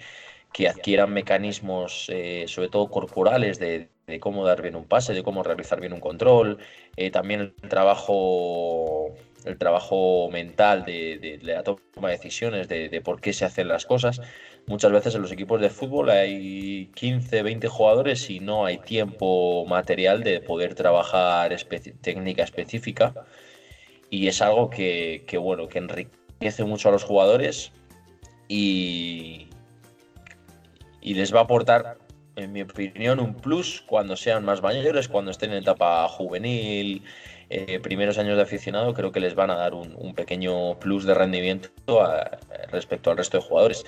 adquieran 0.69 1.13
mecanismos, 1.13 2.07
eh, 2.09 2.45
sobre 2.47 2.69
todo 2.69 2.89
corporales, 2.89 3.59
de, 3.59 3.89
cómo 4.21 4.45
dar 4.45 4.63
bien 4.63 4.77
un 4.77 4.85
pase, 4.85 5.15
de 5.15 5.23
cómo 5.23 5.43
realizar 5.43 5.81
bien 5.81 5.93
un 5.93 6.01
control. 6.01 6.59
Eh, 6.97 7.11
también 7.11 7.41
el 7.41 7.69
trabajo 7.69 9.13
el 9.45 9.59
trabajo 9.59 10.29
mental 10.31 10.85
de, 10.85 11.39
la 11.43 11.63
toma 11.63 12.09
de 12.09 12.11
decisiones, 12.11 12.69
de, 12.69 13.01
por 13.05 13.21
qué 13.21 13.33
se 13.33 13.45
hacen 13.45 13.69
las 13.69 13.87
cosas. 13.87 14.21
Muchas 14.67 14.93
veces 14.93 15.15
en 15.15 15.23
los 15.23 15.33
equipos 15.33 15.61
de 15.61 15.71
fútbol 15.71 16.11
hay 16.11 16.91
15, 16.95 17.43
20 17.43 17.69
jugadores 17.69 18.31
y 18.31 18.41
no 18.41 18.65
hay 18.65 18.79
tiempo 18.79 19.65
material 19.67 20.23
de 20.23 20.41
poder 20.41 20.75
trabajar 20.75 21.55
técnica 22.01 22.45
específica. 22.45 23.15
Y 24.11 24.29
es 24.29 24.43
algo 24.43 24.71
que, 24.71 25.25
bueno, 25.41 25.69
que 25.69 25.79
enriquece 25.79 26.65
mucho 26.65 26.89
a 26.89 26.93
los 26.93 27.03
jugadores 27.03 27.73
y, 28.49 29.49
y 31.01 31.15
les 31.15 31.35
va 31.35 31.41
a 31.41 31.45
aportar, 31.45 31.97
en 32.37 32.53
mi 32.53 32.63
opinión, 32.63 33.21
un 33.21 33.35
plus 33.35 33.83
cuando 33.87 34.17
sean 34.17 34.45
más 34.45 34.63
mayores, 34.63 35.09
cuando 35.09 35.31
estén 35.31 35.53
en 35.53 35.59
etapa 35.59 36.09
juvenil, 36.09 37.03
eh, 37.51 37.81
primeros 37.81 38.19
años 38.19 38.37
de 38.37 38.43
aficionado, 38.43 38.95
creo 38.95 39.13
que 39.13 39.21
les 39.21 39.35
van 39.35 39.51
a 39.51 39.57
dar 39.57 39.75
un, 39.75 40.15
pequeño 40.15 40.79
plus 40.79 41.05
de 41.05 41.15
rendimiento 41.15 41.69
respecto 42.71 43.11
al 43.11 43.19
resto 43.19 43.39
de 43.39 43.43
jugadores. 43.43 43.85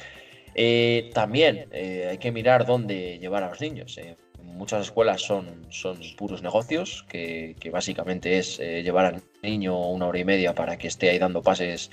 Eh, 0.54 1.10
también 1.14 1.66
eh, 1.72 2.08
hay 2.10 2.18
que 2.18 2.30
mirar 2.30 2.66
dónde 2.66 3.18
llevar 3.18 3.42
a 3.42 3.50
los 3.50 3.60
niños. 3.60 3.98
Muchas 4.42 4.82
escuelas 4.82 5.22
son, 5.22 5.66
son 5.70 5.98
puros 6.16 6.42
negocios, 6.42 7.04
que, 7.08 7.56
básicamente 7.72 8.38
es 8.38 8.58
llevar 8.58 9.06
al 9.06 9.22
niño 9.42 9.76
una 9.88 10.06
hora 10.06 10.18
y 10.18 10.24
media 10.24 10.54
para 10.54 10.76
que 10.76 10.88
esté 10.88 11.10
ahí 11.10 11.18
dando 11.18 11.42
pases 11.42 11.90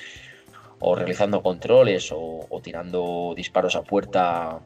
o 0.79 0.95
realizando 0.95 1.41
controles 1.41 2.11
o 2.11 2.61
tirando 2.61 3.33
disparos 3.35 3.75
a 3.75 3.83
puerta 3.83 4.61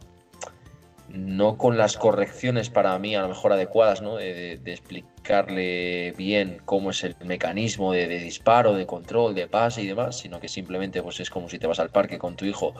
no 1.09 1.57
con 1.57 1.77
las 1.77 1.97
correcciones 1.97 2.69
para 2.69 2.97
mí 2.99 3.15
a 3.15 3.21
lo 3.21 3.29
mejor 3.29 3.53
adecuadas, 3.53 4.01
¿no? 4.01 4.15
de, 4.15 4.59
explicarle 4.65 6.13
bien 6.17 6.61
cómo 6.65 6.89
es 6.89 7.03
el 7.03 7.15
mecanismo 7.23 7.93
de, 7.93 8.07
disparo, 8.07 8.73
de 8.73 8.85
control, 8.85 9.35
de 9.35 9.47
pase 9.47 9.83
y 9.83 9.87
demás, 9.87 10.17
sino 10.17 10.39
que 10.39 10.47
simplemente 10.47 11.01
pues, 11.03 11.19
es 11.19 11.29
como 11.29 11.49
si 11.49 11.59
te 11.59 11.67
vas 11.67 11.79
al 11.79 11.89
parque 11.89 12.17
con 12.17 12.35
tu 12.35 12.45
hijo 12.45 12.73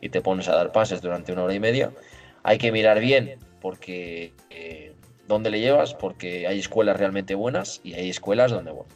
y 0.00 0.08
te 0.08 0.20
pones 0.20 0.48
a 0.48 0.56
dar 0.56 0.72
pases 0.72 1.02
durante 1.02 1.32
una 1.32 1.44
hora 1.44 1.54
y 1.54 1.60
media. 1.60 1.92
Hay 2.42 2.58
que 2.58 2.72
mirar 2.72 3.00
bien 3.00 3.38
porque 3.60 4.32
eh, 4.50 4.94
dónde 5.26 5.50
le 5.50 5.60
llevas, 5.60 5.94
porque 5.94 6.46
hay 6.46 6.58
escuelas 6.58 6.96
realmente 6.96 7.34
buenas 7.34 7.80
y 7.84 7.94
hay 7.94 8.08
escuelas 8.08 8.50
donde, 8.50 8.72
bueno, 8.72 8.90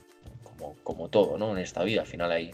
como, 0.82 1.08
todo 1.08 1.36
¿no? 1.38 1.52
en 1.52 1.58
esta 1.58 1.82
vida, 1.84 2.02
al 2.02 2.06
final 2.06 2.32
hay... 2.32 2.52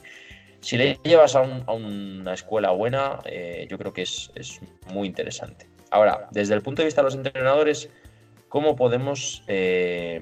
Si 0.61 0.77
le 0.77 0.99
llevas 1.05 1.37
a, 1.37 1.43
una 1.43 2.35
escuela 2.35 2.73
buena, 2.73 3.21
eh, 3.27 3.69
yo 3.71 3.79
creo 3.79 3.93
que 3.93 4.03
es 4.03 4.33
muy 4.93 5.07
interesante. 5.07 5.69
Ahora, 5.91 6.29
desde 6.31 6.55
el 6.55 6.63
punto 6.63 6.83
de 6.83 6.87
vista 6.87 7.01
de 7.01 7.07
los 7.07 7.15
entrenadores, 7.15 7.89
¿cómo 8.49 8.77
podemos 8.77 9.43
eh, 9.47 10.21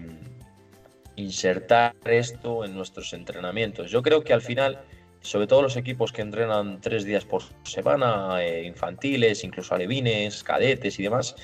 insertar 1.17 1.95
esto 2.05 2.65
en 2.65 2.75
nuestros 2.75 3.13
entrenamientos? 3.13 3.91
Yo 3.91 4.03
creo 4.03 4.23
que 4.23 4.33
al 4.33 4.43
final, 4.43 4.81
sobre 5.21 5.47
todo 5.47 5.63
los 5.63 5.77
equipos 5.77 6.13
que 6.13 6.23
entrenan 6.23 6.81
tres 6.81 7.05
días 7.05 7.25
por 7.25 7.43
semana, 7.65 8.43
eh, 8.45 8.65
infantiles, 8.65 9.43
incluso 9.45 9.75
alevines, 9.75 10.45
cadetes 10.45 10.99
y 11.01 11.03
demás, 11.03 11.35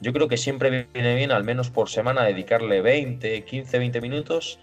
yo 0.00 0.12
creo 0.12 0.28
que 0.28 0.36
siempre 0.36 0.88
viene 0.92 1.14
bien, 1.14 1.32
al 1.32 1.44
menos 1.44 1.70
por 1.70 1.88
semana, 1.88 2.24
dedicarle 2.24 2.82
20, 2.82 3.44
15, 3.44 3.78
20 3.78 4.00
minutos 4.00 4.60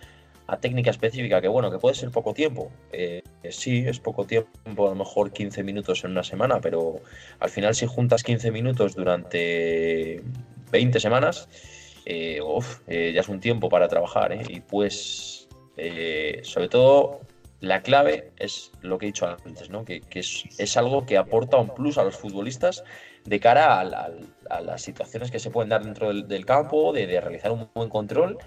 a 0.48 0.58
técnica 0.58 0.92
específica, 0.92 1.42
que 1.42 1.48
bueno, 1.48 1.72
que 1.72 1.80
puede 1.80 1.96
ser 1.96 2.12
poco 2.12 2.34
tiempo. 2.34 2.72
Eh, 2.92 3.24
sí, 3.50 3.84
es 3.88 4.00
poco 4.00 4.26
tiempo, 4.26 4.86
a 4.86 4.90
lo 4.90 4.96
mejor 4.96 5.32
15 5.32 5.64
minutos 5.64 6.04
en 6.04 6.12
una 6.12 6.24
semana, 6.24 6.62
pero 6.62 7.02
al 7.40 7.50
final 7.50 7.74
si 7.76 7.88
juntas 7.88 8.24
15 8.24 8.52
minutos 8.52 8.96
durante 8.96 10.22
20 10.72 11.00
semanas, 11.00 11.50
eh, 12.06 12.40
eh, 12.88 13.12
ya 13.14 13.22
es 13.22 13.30
un 13.30 13.40
tiempo 13.40 13.70
para 13.70 13.88
trabajar. 13.88 14.38
Y 14.50 14.62
pues, 14.62 15.48
sobre 16.44 16.70
todo, 16.70 17.22
la 17.60 17.82
clave 17.82 18.32
es 18.38 18.72
lo 18.82 19.00
que 19.00 19.08
he 19.08 19.10
dicho 19.10 19.28
antes, 19.28 19.70
¿no? 19.72 19.84
que, 19.84 20.02
es, 20.14 20.78
algo 20.78 21.06
que 21.08 21.18
aporta 21.18 21.58
un 21.58 21.74
plus 21.74 21.98
a 21.98 22.04
los 22.04 22.16
futbolistas 22.16 22.84
de 23.24 23.40
cara 23.40 23.80
a, 23.80 24.62
las 24.62 24.82
situaciones 24.84 25.32
que 25.32 25.40
se 25.40 25.50
pueden 25.50 25.70
dar 25.70 25.84
dentro 25.84 26.14
del, 26.14 26.46
campo, 26.46 26.94
de 26.94 27.20
realizar 27.20 27.52
un 27.52 27.68
buen 27.74 27.90
control 27.90 28.38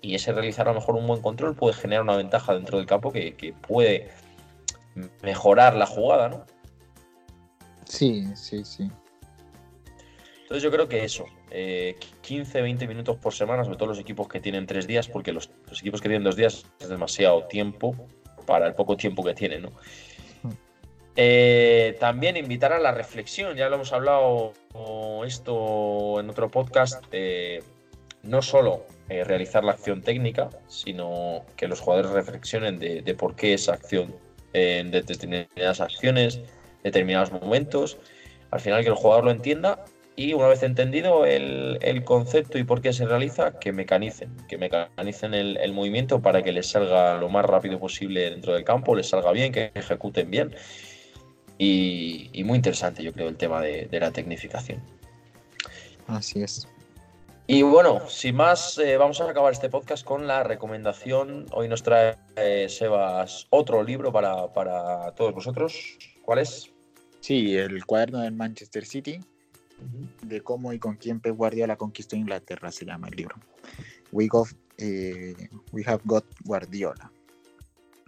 y 0.00 0.14
ese 0.14 0.32
realizar 0.32 0.68
a 0.68 0.72
lo 0.72 0.80
mejor 0.80 0.96
un 0.96 1.06
buen 1.06 1.20
control 1.20 1.54
puede 1.54 1.74
generar 1.74 2.02
una 2.02 2.16
ventaja 2.16 2.54
dentro 2.54 2.78
del 2.78 2.86
campo 2.86 3.12
que, 3.12 3.54
puede 3.66 4.10
mejorar 5.22 5.74
la 5.74 5.86
jugada, 5.86 6.28
¿no? 6.28 6.44
Sí, 7.84 8.26
sí, 8.34 8.64
sí. 8.64 8.90
Entonces 10.42 10.62
yo 10.62 10.70
creo 10.70 10.88
que 10.88 11.04
eso, 11.04 11.26
15, 12.22 12.58
eh, 12.58 12.62
20 12.62 12.86
minutos 12.86 13.16
por 13.16 13.34
semana, 13.34 13.64
sobre 13.64 13.76
todo 13.76 13.90
los 13.90 13.98
equipos 13.98 14.28
que 14.28 14.40
tienen 14.40 14.66
tres 14.66 14.86
días, 14.86 15.08
porque 15.08 15.32
los, 15.32 15.50
equipos 15.78 16.00
que 16.00 16.08
tienen 16.08 16.24
dos 16.24 16.36
días 16.36 16.64
es 16.80 16.88
demasiado 16.88 17.44
tiempo 17.44 17.94
para 18.46 18.66
el 18.66 18.74
poco 18.74 18.96
tiempo 18.96 19.22
que 19.22 19.34
tienen, 19.34 19.62
¿no? 19.62 19.70
Hmm. 20.42 20.52
Eh, 21.16 21.96
también 22.00 22.36
invitar 22.36 22.72
a 22.72 22.78
la 22.78 22.92
reflexión, 22.92 23.56
ya 23.56 23.68
lo 23.68 23.76
hemos 23.76 23.92
hablado 23.92 24.54
esto 25.26 26.20
en 26.20 26.30
otro 26.30 26.50
podcast, 26.50 27.04
eh, 27.12 27.62
no 28.22 28.42
solo 28.42 28.84
eh, 29.08 29.24
realizar 29.24 29.64
la 29.64 29.72
acción 29.72 30.02
técnica, 30.02 30.50
sino 30.66 31.46
que 31.56 31.66
los 31.68 31.80
jugadores 31.80 32.10
reflexionen 32.12 32.78
de, 32.78 33.14
por 33.14 33.34
qué 33.36 33.54
esa 33.54 33.72
acción 33.72 34.14
en 34.52 34.90
determinadas 34.90 35.80
acciones, 35.80 36.40
determinados 36.82 37.32
momentos. 37.32 37.98
Al 38.50 38.60
final 38.60 38.82
que 38.82 38.88
el 38.88 38.94
jugador 38.94 39.24
lo 39.24 39.30
entienda 39.30 39.84
y 40.16 40.34
una 40.34 40.48
vez 40.48 40.62
entendido 40.62 41.24
el, 41.24 42.02
concepto 42.04 42.58
y 42.58 42.64
por 42.64 42.82
qué 42.82 42.92
se 42.92 43.06
realiza, 43.06 43.58
que 43.58 43.72
mecanicen, 43.72 44.36
que 44.48 44.58
mecanicen 44.58 45.32
el, 45.32 45.72
movimiento 45.72 46.20
para 46.20 46.42
que 46.42 46.52
les 46.52 46.66
salga 46.66 47.16
lo 47.18 47.28
más 47.28 47.44
rápido 47.44 47.78
posible 47.78 48.30
dentro 48.30 48.52
del 48.52 48.64
campo, 48.64 48.94
les 48.94 49.08
salga 49.08 49.32
bien, 49.32 49.52
que 49.52 49.70
ejecuten 49.74 50.30
bien. 50.30 50.54
Y, 51.56 52.30
muy 52.44 52.56
interesante, 52.56 53.02
yo 53.02 53.12
creo, 53.12 53.28
el 53.28 53.36
tema 53.36 53.60
de, 53.62 53.86
de 53.86 54.00
la 54.00 54.10
tecnificación. 54.10 54.80
Así 56.06 56.42
es. 56.42 56.68
Y 57.50 57.62
bueno, 57.62 58.06
sin 58.10 58.36
más, 58.36 58.76
eh, 58.76 58.98
vamos 58.98 59.22
a 59.22 59.30
acabar 59.30 59.50
este 59.54 59.70
podcast 59.70 60.04
con 60.04 60.26
la 60.26 60.42
recomendación. 60.42 61.46
Hoy 61.50 61.66
nos 61.66 61.82
trae 61.82 62.18
eh, 62.36 62.66
Sebas 62.68 63.46
otro 63.48 63.82
libro 63.82 64.12
para, 64.12 65.12
todos 65.16 65.32
vosotros. 65.32 65.96
¿Cuál 66.20 66.40
es? 66.40 66.70
Sí, 67.20 67.56
el 67.56 67.86
cuaderno 67.86 68.18
del 68.18 68.34
Manchester 68.34 68.84
City, 68.84 69.18
de 70.24 70.42
cómo 70.42 70.74
y 70.74 70.78
con 70.78 70.96
quién 70.96 71.20
Pep 71.20 71.34
Guardiola 71.36 71.76
conquistó 71.76 72.16
Inglaterra, 72.16 72.70
se 72.70 72.84
llama 72.84 73.08
el 73.08 73.16
libro. 73.16 73.36
We, 74.12 74.28
eh, 74.76 75.34
We 75.72 75.84
Have 75.86 76.02
Got 76.04 76.26
Guardiola, 76.44 77.10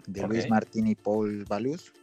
de 0.07 0.29
Luis 0.29 0.51
Martín 0.51 0.87
y 0.87 0.97
Paul 0.97 1.47
Baluz. 1.47 1.95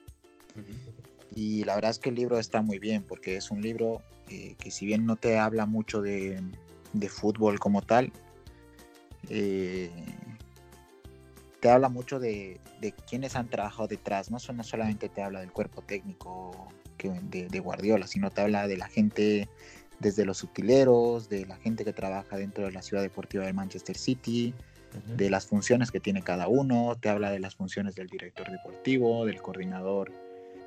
Y 1.36 1.66
la 1.66 1.76
verdad 1.76 1.92
es 1.92 2.00
que 2.00 2.10
el 2.10 2.16
libro 2.16 2.40
está 2.40 2.64
muy 2.64 2.80
bien, 2.80 3.04
porque 3.04 3.36
es 3.36 3.52
un 3.52 3.62
libro 3.62 4.02
que 4.26 4.72
si 4.72 4.88
bien 4.88 5.06
no 5.06 5.18
te 5.18 5.38
habla 5.38 5.68
mucho 5.68 6.02
de, 6.02 6.42
de 7.00 7.10
fútbol 7.10 7.60
como 7.60 7.82
tal, 7.82 8.12
eh, 9.30 9.92
te 11.60 11.70
habla 11.70 11.90
mucho 11.90 12.20
de, 12.20 12.60
de, 12.82 12.92
quienes 12.92 13.36
han 13.36 13.50
trabajado 13.50 13.88
detrás, 13.88 14.30
no, 14.30 14.38
no 14.54 14.64
solamente 14.64 15.10
te 15.10 15.22
habla 15.22 15.40
del 15.40 15.52
cuerpo 15.52 15.82
técnico 15.82 16.70
que, 16.98 17.10
de, 17.10 17.60
Guardiola, 17.60 18.08
sino 18.08 18.30
te 18.32 18.42
habla 18.42 18.68
de 18.68 18.78
la 18.78 18.88
gente 18.88 19.50
desde 20.00 20.26
los 20.26 20.44
utileros, 20.44 21.30
de 21.30 21.46
la 21.46 21.58
gente 21.58 21.84
que 21.84 21.94
trabaja 21.94 22.38
dentro 22.38 22.66
de 22.66 22.72
la 22.72 22.82
ciudad 22.82 23.02
deportiva 23.02 23.46
de 23.46 23.54
Manchester 23.54 23.98
City, 23.98 24.54
de 25.16 25.30
las 25.30 25.46
funciones 25.46 25.92
que 25.92 26.00
tiene 26.00 26.22
cada 26.22 26.48
uno, 26.48 26.96
te 27.00 27.10
habla 27.10 27.32
de 27.32 27.40
las 27.40 27.56
funciones 27.56 27.96
del 27.96 28.08
director 28.08 28.50
deportivo, 28.50 29.26
del 29.26 29.42
coordinador 29.42 30.12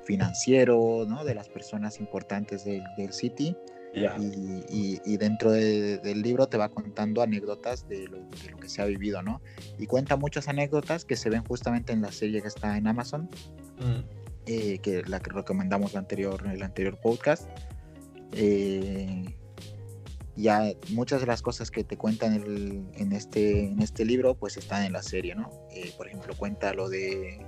financiero, 0.05 1.05
¿no? 1.07 1.23
de 1.23 1.35
las 1.35 1.49
personas 1.49 1.99
importantes 1.99 2.65
del, 2.65 2.83
del 2.97 3.13
City 3.13 3.55
y, 3.93 5.17
dentro 5.17 5.51
del 5.51 6.21
libro 6.21 6.47
te 6.47 6.57
va 6.57 6.69
contando 6.69 7.21
anécdotas 7.21 7.87
de 7.87 8.07
lo, 8.07 8.27
que 8.59 8.69
se 8.69 8.81
ha 8.81 8.85
vivido, 8.85 9.21
¿no? 9.21 9.41
Y 9.77 9.87
cuenta 9.87 10.15
muchas 10.15 10.47
anécdotas 10.47 11.05
que 11.05 11.15
se 11.15 11.29
ven 11.29 11.43
justamente 11.43 11.93
en 11.93 12.01
la 12.01 12.11
serie 12.11 12.41
que 12.41 12.47
está 12.47 12.77
en 12.77 12.87
Amazon, 12.87 13.29
mm. 13.79 13.99
eh, 14.45 14.79
que 14.79 15.03
la 15.03 15.19
que 15.19 15.31
recomendamos 15.31 15.93
la 15.93 15.99
anterior, 15.99 16.41
el 16.47 16.63
anterior 16.63 16.99
podcast. 17.01 17.49
Eh, 18.33 19.35
ya 20.37 20.71
muchas 20.89 21.19
de 21.19 21.27
las 21.27 21.41
cosas 21.41 21.69
que 21.69 21.83
te 21.83 21.97
cuentan 21.97 22.33
en, 22.95 23.11
este, 23.11 23.65
en 23.65 23.81
este 23.81 24.05
libro 24.05 24.35
pues 24.35 24.55
están 24.55 24.83
en 24.83 24.93
la 24.93 25.03
serie, 25.03 25.35
¿no? 25.35 25.51
Eh, 25.71 25.91
por 25.97 26.07
ejemplo, 26.07 26.33
cuenta 26.37 26.73
lo 26.73 26.89
de 26.89 27.45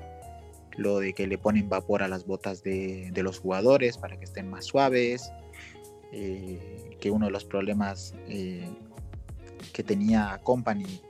lo 0.76 1.00
de 1.00 1.14
que 1.14 1.28
le 1.28 1.38
ponen 1.38 1.70
vapor 1.70 2.02
a 2.02 2.08
las 2.08 2.26
botas 2.26 2.64
de, 2.64 3.12
de 3.14 3.24
los 3.24 3.40
jugadores 3.40 3.98
para 4.00 4.18
que 4.18 4.26
estén 4.26 4.50
más 4.50 4.66
suaves, 4.66 5.32
eh, 6.13 6.95
que 6.99 7.10
uno 7.10 7.26
de 7.26 7.32
los 7.32 7.43
problemas 7.43 8.13
eh, 8.28 8.69
que 9.73 9.84
tenía 9.84 10.39
Company 10.43 11.02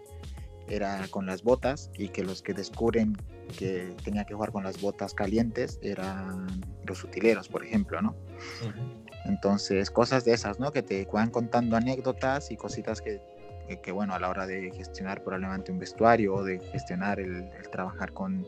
era 0.69 1.07
con 1.09 1.25
las 1.25 1.43
botas 1.43 1.91
y 1.97 2.07
que 2.07 2.23
los 2.23 2.41
que 2.41 2.53
descubren 2.53 3.17
que 3.57 3.93
tenía 4.03 4.23
que 4.23 4.33
jugar 4.33 4.53
con 4.53 4.63
las 4.63 4.79
botas 4.79 5.13
calientes 5.13 5.77
eran 5.81 6.47
los 6.85 7.03
utileros, 7.03 7.49
por 7.49 7.65
ejemplo, 7.65 8.01
¿no? 8.01 8.15
Entonces, 9.25 9.91
cosas 9.91 10.23
de 10.23 10.33
esas, 10.33 10.59
¿no? 10.59 10.71
Que 10.71 10.81
te 10.81 11.05
van 11.11 11.29
contando 11.29 11.75
anécdotas 11.75 12.49
y 12.49 12.55
cositas 12.55 13.01
que, 13.01 13.21
que, 13.83 13.91
bueno, 13.91 14.13
a 14.13 14.19
la 14.19 14.29
hora 14.29 14.47
de 14.47 14.71
gestionar 14.71 15.21
probablemente 15.21 15.73
un 15.73 15.79
vestuario 15.79 16.35
o 16.35 16.43
de 16.43 16.59
gestionar 16.59 17.19
el, 17.19 17.43
el 17.43 17.69
trabajar 17.69 18.13
con, 18.13 18.47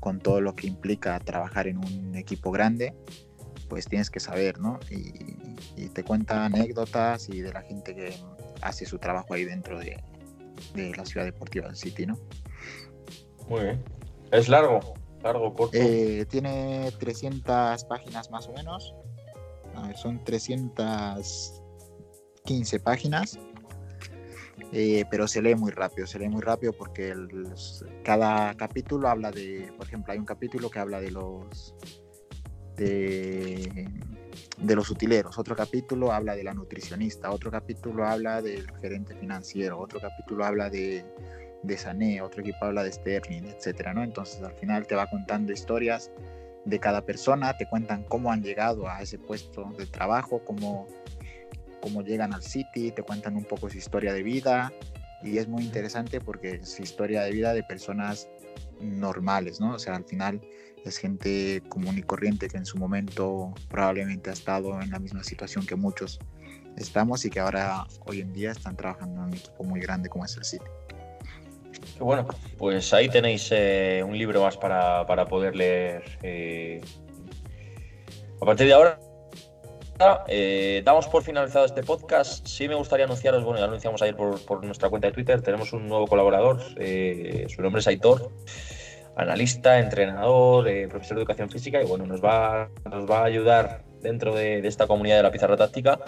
con 0.00 0.18
todo 0.18 0.40
lo 0.40 0.56
que 0.56 0.66
implica 0.66 1.18
trabajar 1.20 1.68
en 1.68 1.78
un 1.78 2.14
equipo 2.16 2.50
grande, 2.50 2.94
pues 3.68 3.86
tienes 3.86 4.10
que 4.10 4.20
saber, 4.20 4.58
¿no? 4.58 4.78
Y, 4.90 5.88
te 5.94 6.04
cuenta 6.04 6.44
anécdotas 6.44 7.30
y 7.30 7.40
de 7.40 7.52
la 7.52 7.62
gente 7.62 7.94
que 7.94 8.14
hace 8.60 8.84
su 8.84 8.98
trabajo 8.98 9.32
ahí 9.32 9.44
dentro 9.44 9.78
de, 9.78 10.02
la 10.74 11.06
ciudad 11.06 11.24
deportiva 11.24 11.66
del 11.66 11.76
City, 11.76 12.04
¿no? 12.06 12.18
Muy 13.48 13.62
bien. 13.62 13.82
¿Es 14.30 14.48
largo? 14.48 14.80
¿Largo, 15.22 15.54
corto? 15.54 15.78
Eh, 15.78 16.26
tiene 16.28 16.92
300 16.98 17.84
páginas 17.84 18.30
más 18.30 18.48
o 18.48 18.52
menos. 18.52 18.94
son 19.94 20.22
315 20.24 22.80
páginas. 22.80 23.38
Eh, 24.72 25.04
pero 25.10 25.28
se 25.28 25.42
lee 25.42 25.54
muy 25.54 25.70
rápido, 25.70 26.06
se 26.06 26.18
lee 26.18 26.28
muy 26.28 26.42
rápido 26.42 26.72
porque 26.72 27.14
cada 28.02 28.54
capítulo 28.54 29.08
habla 29.08 29.30
de, 29.30 29.72
por 29.76 29.86
ejemplo, 29.86 30.12
hay 30.12 30.18
un 30.18 30.24
capítulo 30.24 30.70
que 30.70 30.78
habla 30.78 31.00
de 31.00 31.12
los 31.12 31.74
de, 32.76 33.88
los 34.74 34.90
utileros, 34.90 35.38
otro 35.38 35.56
capítulo 35.56 36.12
habla 36.12 36.36
de 36.36 36.44
la 36.44 36.54
nutricionista, 36.54 37.30
otro 37.30 37.50
capítulo 37.50 38.06
habla 38.06 38.42
del 38.42 38.70
gerente 38.80 39.14
financiero, 39.14 39.78
otro 39.78 40.00
capítulo 40.00 40.44
habla 40.44 40.70
de, 40.70 41.04
de 41.62 41.78
Sané, 41.78 42.20
otro 42.20 42.42
equipo 42.42 42.64
habla 42.64 42.84
de 42.84 42.92
Sterling, 42.92 43.44
etcétera, 43.44 43.94
¿no? 43.94 44.02
Entonces 44.02 44.42
al 44.42 44.54
final 44.54 44.86
te 44.86 44.94
va 44.94 45.08
contando 45.08 45.52
historias 45.52 46.10
de 46.64 46.80
cada 46.80 47.02
persona, 47.02 47.56
te 47.56 47.66
cuentan 47.66 48.02
cómo 48.04 48.30
han 48.30 48.42
llegado 48.42 48.88
a 48.88 49.00
ese 49.00 49.18
puesto 49.18 49.72
de 49.78 49.86
trabajo, 49.86 50.42
cómo, 50.44 50.86
cómo 51.80 52.02
llegan 52.02 52.34
al 52.34 52.42
City, 52.42 52.90
te 52.90 53.02
cuentan 53.02 53.36
un 53.36 53.44
poco 53.44 53.70
su 53.70 53.78
historia 53.78 54.12
de 54.12 54.22
vida. 54.22 54.72
Y 55.22 55.38
es 55.38 55.48
muy 55.48 55.62
interesante 55.64 56.20
porque 56.20 56.60
es 56.62 56.78
historia 56.78 57.22
de 57.22 57.30
vida 57.30 57.54
de 57.54 57.62
personas 57.62 58.28
normales, 58.80 59.60
¿no? 59.60 59.74
O 59.74 59.78
sea, 59.78 59.96
al 59.96 60.04
final 60.04 60.40
es 60.84 60.98
gente 60.98 61.62
común 61.68 61.98
y 61.98 62.02
corriente 62.02 62.48
que 62.48 62.56
en 62.56 62.66
su 62.66 62.78
momento 62.78 63.52
probablemente 63.68 64.30
ha 64.30 64.32
estado 64.32 64.80
en 64.80 64.90
la 64.90 64.98
misma 64.98 65.24
situación 65.24 65.66
que 65.66 65.74
muchos 65.74 66.20
estamos 66.76 67.24
y 67.24 67.30
que 67.30 67.40
ahora 67.40 67.86
hoy 68.04 68.20
en 68.20 68.32
día 68.32 68.52
están 68.52 68.76
trabajando 68.76 69.20
en 69.20 69.28
un 69.28 69.34
equipo 69.34 69.64
muy 69.64 69.80
grande 69.80 70.08
como 70.08 70.24
es 70.24 70.36
el 70.36 70.44
City. 70.44 70.64
Bueno, 71.98 72.26
pues 72.58 72.92
ahí 72.92 73.08
tenéis 73.08 73.48
eh, 73.52 74.02
un 74.06 74.16
libro 74.16 74.42
más 74.42 74.56
para, 74.56 75.04
poder 75.26 75.56
leer. 75.56 76.04
Eh, 76.22 76.80
a 78.40 78.44
partir 78.44 78.66
de 78.66 78.74
ahora, 78.74 78.98
eh, 80.28 80.82
damos 80.84 81.08
por 81.08 81.22
finalizado 81.22 81.64
este 81.64 81.82
podcast. 81.82 82.46
Sí 82.46 82.68
me 82.68 82.74
gustaría 82.74 83.04
anunciaros, 83.04 83.44
bueno, 83.44 83.58
ya 83.58 83.66
lo 83.66 83.72
anunciamos 83.72 84.02
ayer 84.02 84.16
por, 84.16 84.64
nuestra 84.64 84.88
cuenta 84.88 85.08
de 85.08 85.12
Twitter, 85.12 85.42
tenemos 85.42 85.72
un 85.72 85.88
nuevo 85.88 86.06
colaborador, 86.06 86.60
su 86.60 87.62
nombre 87.62 87.80
es 87.80 87.86
Aitor 87.86 88.30
analista, 89.16 89.78
entrenador, 89.78 90.68
eh, 90.68 90.86
profesor 90.88 91.16
de 91.16 91.22
educación 91.22 91.50
física 91.50 91.82
y 91.82 91.86
bueno, 91.86 92.06
nos 92.06 92.22
va, 92.22 92.68
nos 92.84 93.10
va 93.10 93.20
a 93.20 93.24
ayudar 93.24 93.82
dentro 94.02 94.34
de, 94.34 94.58
esta 94.66 94.86
comunidad 94.86 95.16
de 95.16 95.22
la 95.22 95.32
pizarra 95.32 95.56
táctica 95.56 95.98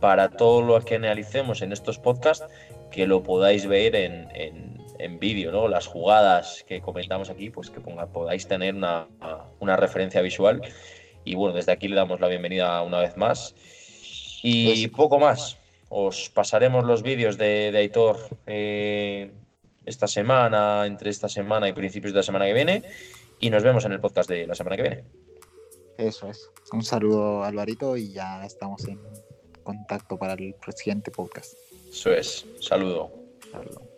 para 0.00 0.30
todo 0.30 0.62
lo 0.62 0.80
que 0.80 0.96
analicemos 0.96 1.62
en 1.62 1.72
estos 1.72 1.98
podcasts, 1.98 2.46
que 2.90 3.06
lo 3.06 3.22
podáis 3.22 3.66
ver 3.66 3.94
en, 3.96 4.28
en, 4.34 4.72
vídeo, 5.18 5.50
¿no? 5.50 5.66
Las 5.66 5.88
jugadas 5.88 6.64
que 6.66 6.80
comentamos 6.80 7.28
aquí, 7.28 7.50
pues 7.50 7.70
que 7.70 7.80
podáis 7.80 8.46
tener 8.46 8.74
una, 8.74 9.08
una, 9.58 9.76
referencia 9.76 10.20
visual. 10.20 10.62
Y 11.24 11.34
bueno, 11.34 11.54
desde 11.54 11.72
aquí 11.72 11.88
le 11.88 11.96
damos 11.96 12.20
la 12.20 12.28
bienvenida 12.28 12.80
una 12.82 12.98
vez 12.98 13.16
más. 13.16 13.54
Y 14.42 14.88
pues 14.88 14.96
poco 14.96 15.18
más. 15.18 15.56
Os 15.88 16.30
pasaremos 16.30 16.84
los 16.84 17.02
vídeos 17.02 17.36
de, 17.36 17.70
de 17.70 17.78
Aitor 17.78 18.16
eh, 18.46 19.30
esta 19.84 20.06
semana, 20.06 20.86
entre 20.86 21.10
esta 21.10 21.28
semana 21.28 21.68
y 21.68 21.72
principios 21.72 22.12
de 22.12 22.18
la 22.18 22.22
semana 22.22 22.46
que 22.46 22.54
viene. 22.54 22.82
Y 23.40 23.50
nos 23.50 23.62
vemos 23.62 23.84
en 23.84 23.92
el 23.92 24.00
podcast 24.00 24.28
de 24.28 24.46
la 24.46 24.54
semana 24.54 24.76
que 24.76 24.82
viene. 24.82 25.04
Eso 25.98 26.28
es. 26.28 26.50
Un 26.72 26.82
saludo, 26.82 27.44
Alvarito, 27.44 27.96
y 27.96 28.12
ya 28.12 28.44
estamos 28.44 28.86
en 28.88 28.98
contacto 29.62 30.18
para 30.18 30.34
el 30.34 30.54
siguiente 30.74 31.10
podcast. 31.10 31.54
Eso 31.90 32.12
es. 32.12 32.46
Saludo. 32.60 33.12
Saludo. 33.50 33.91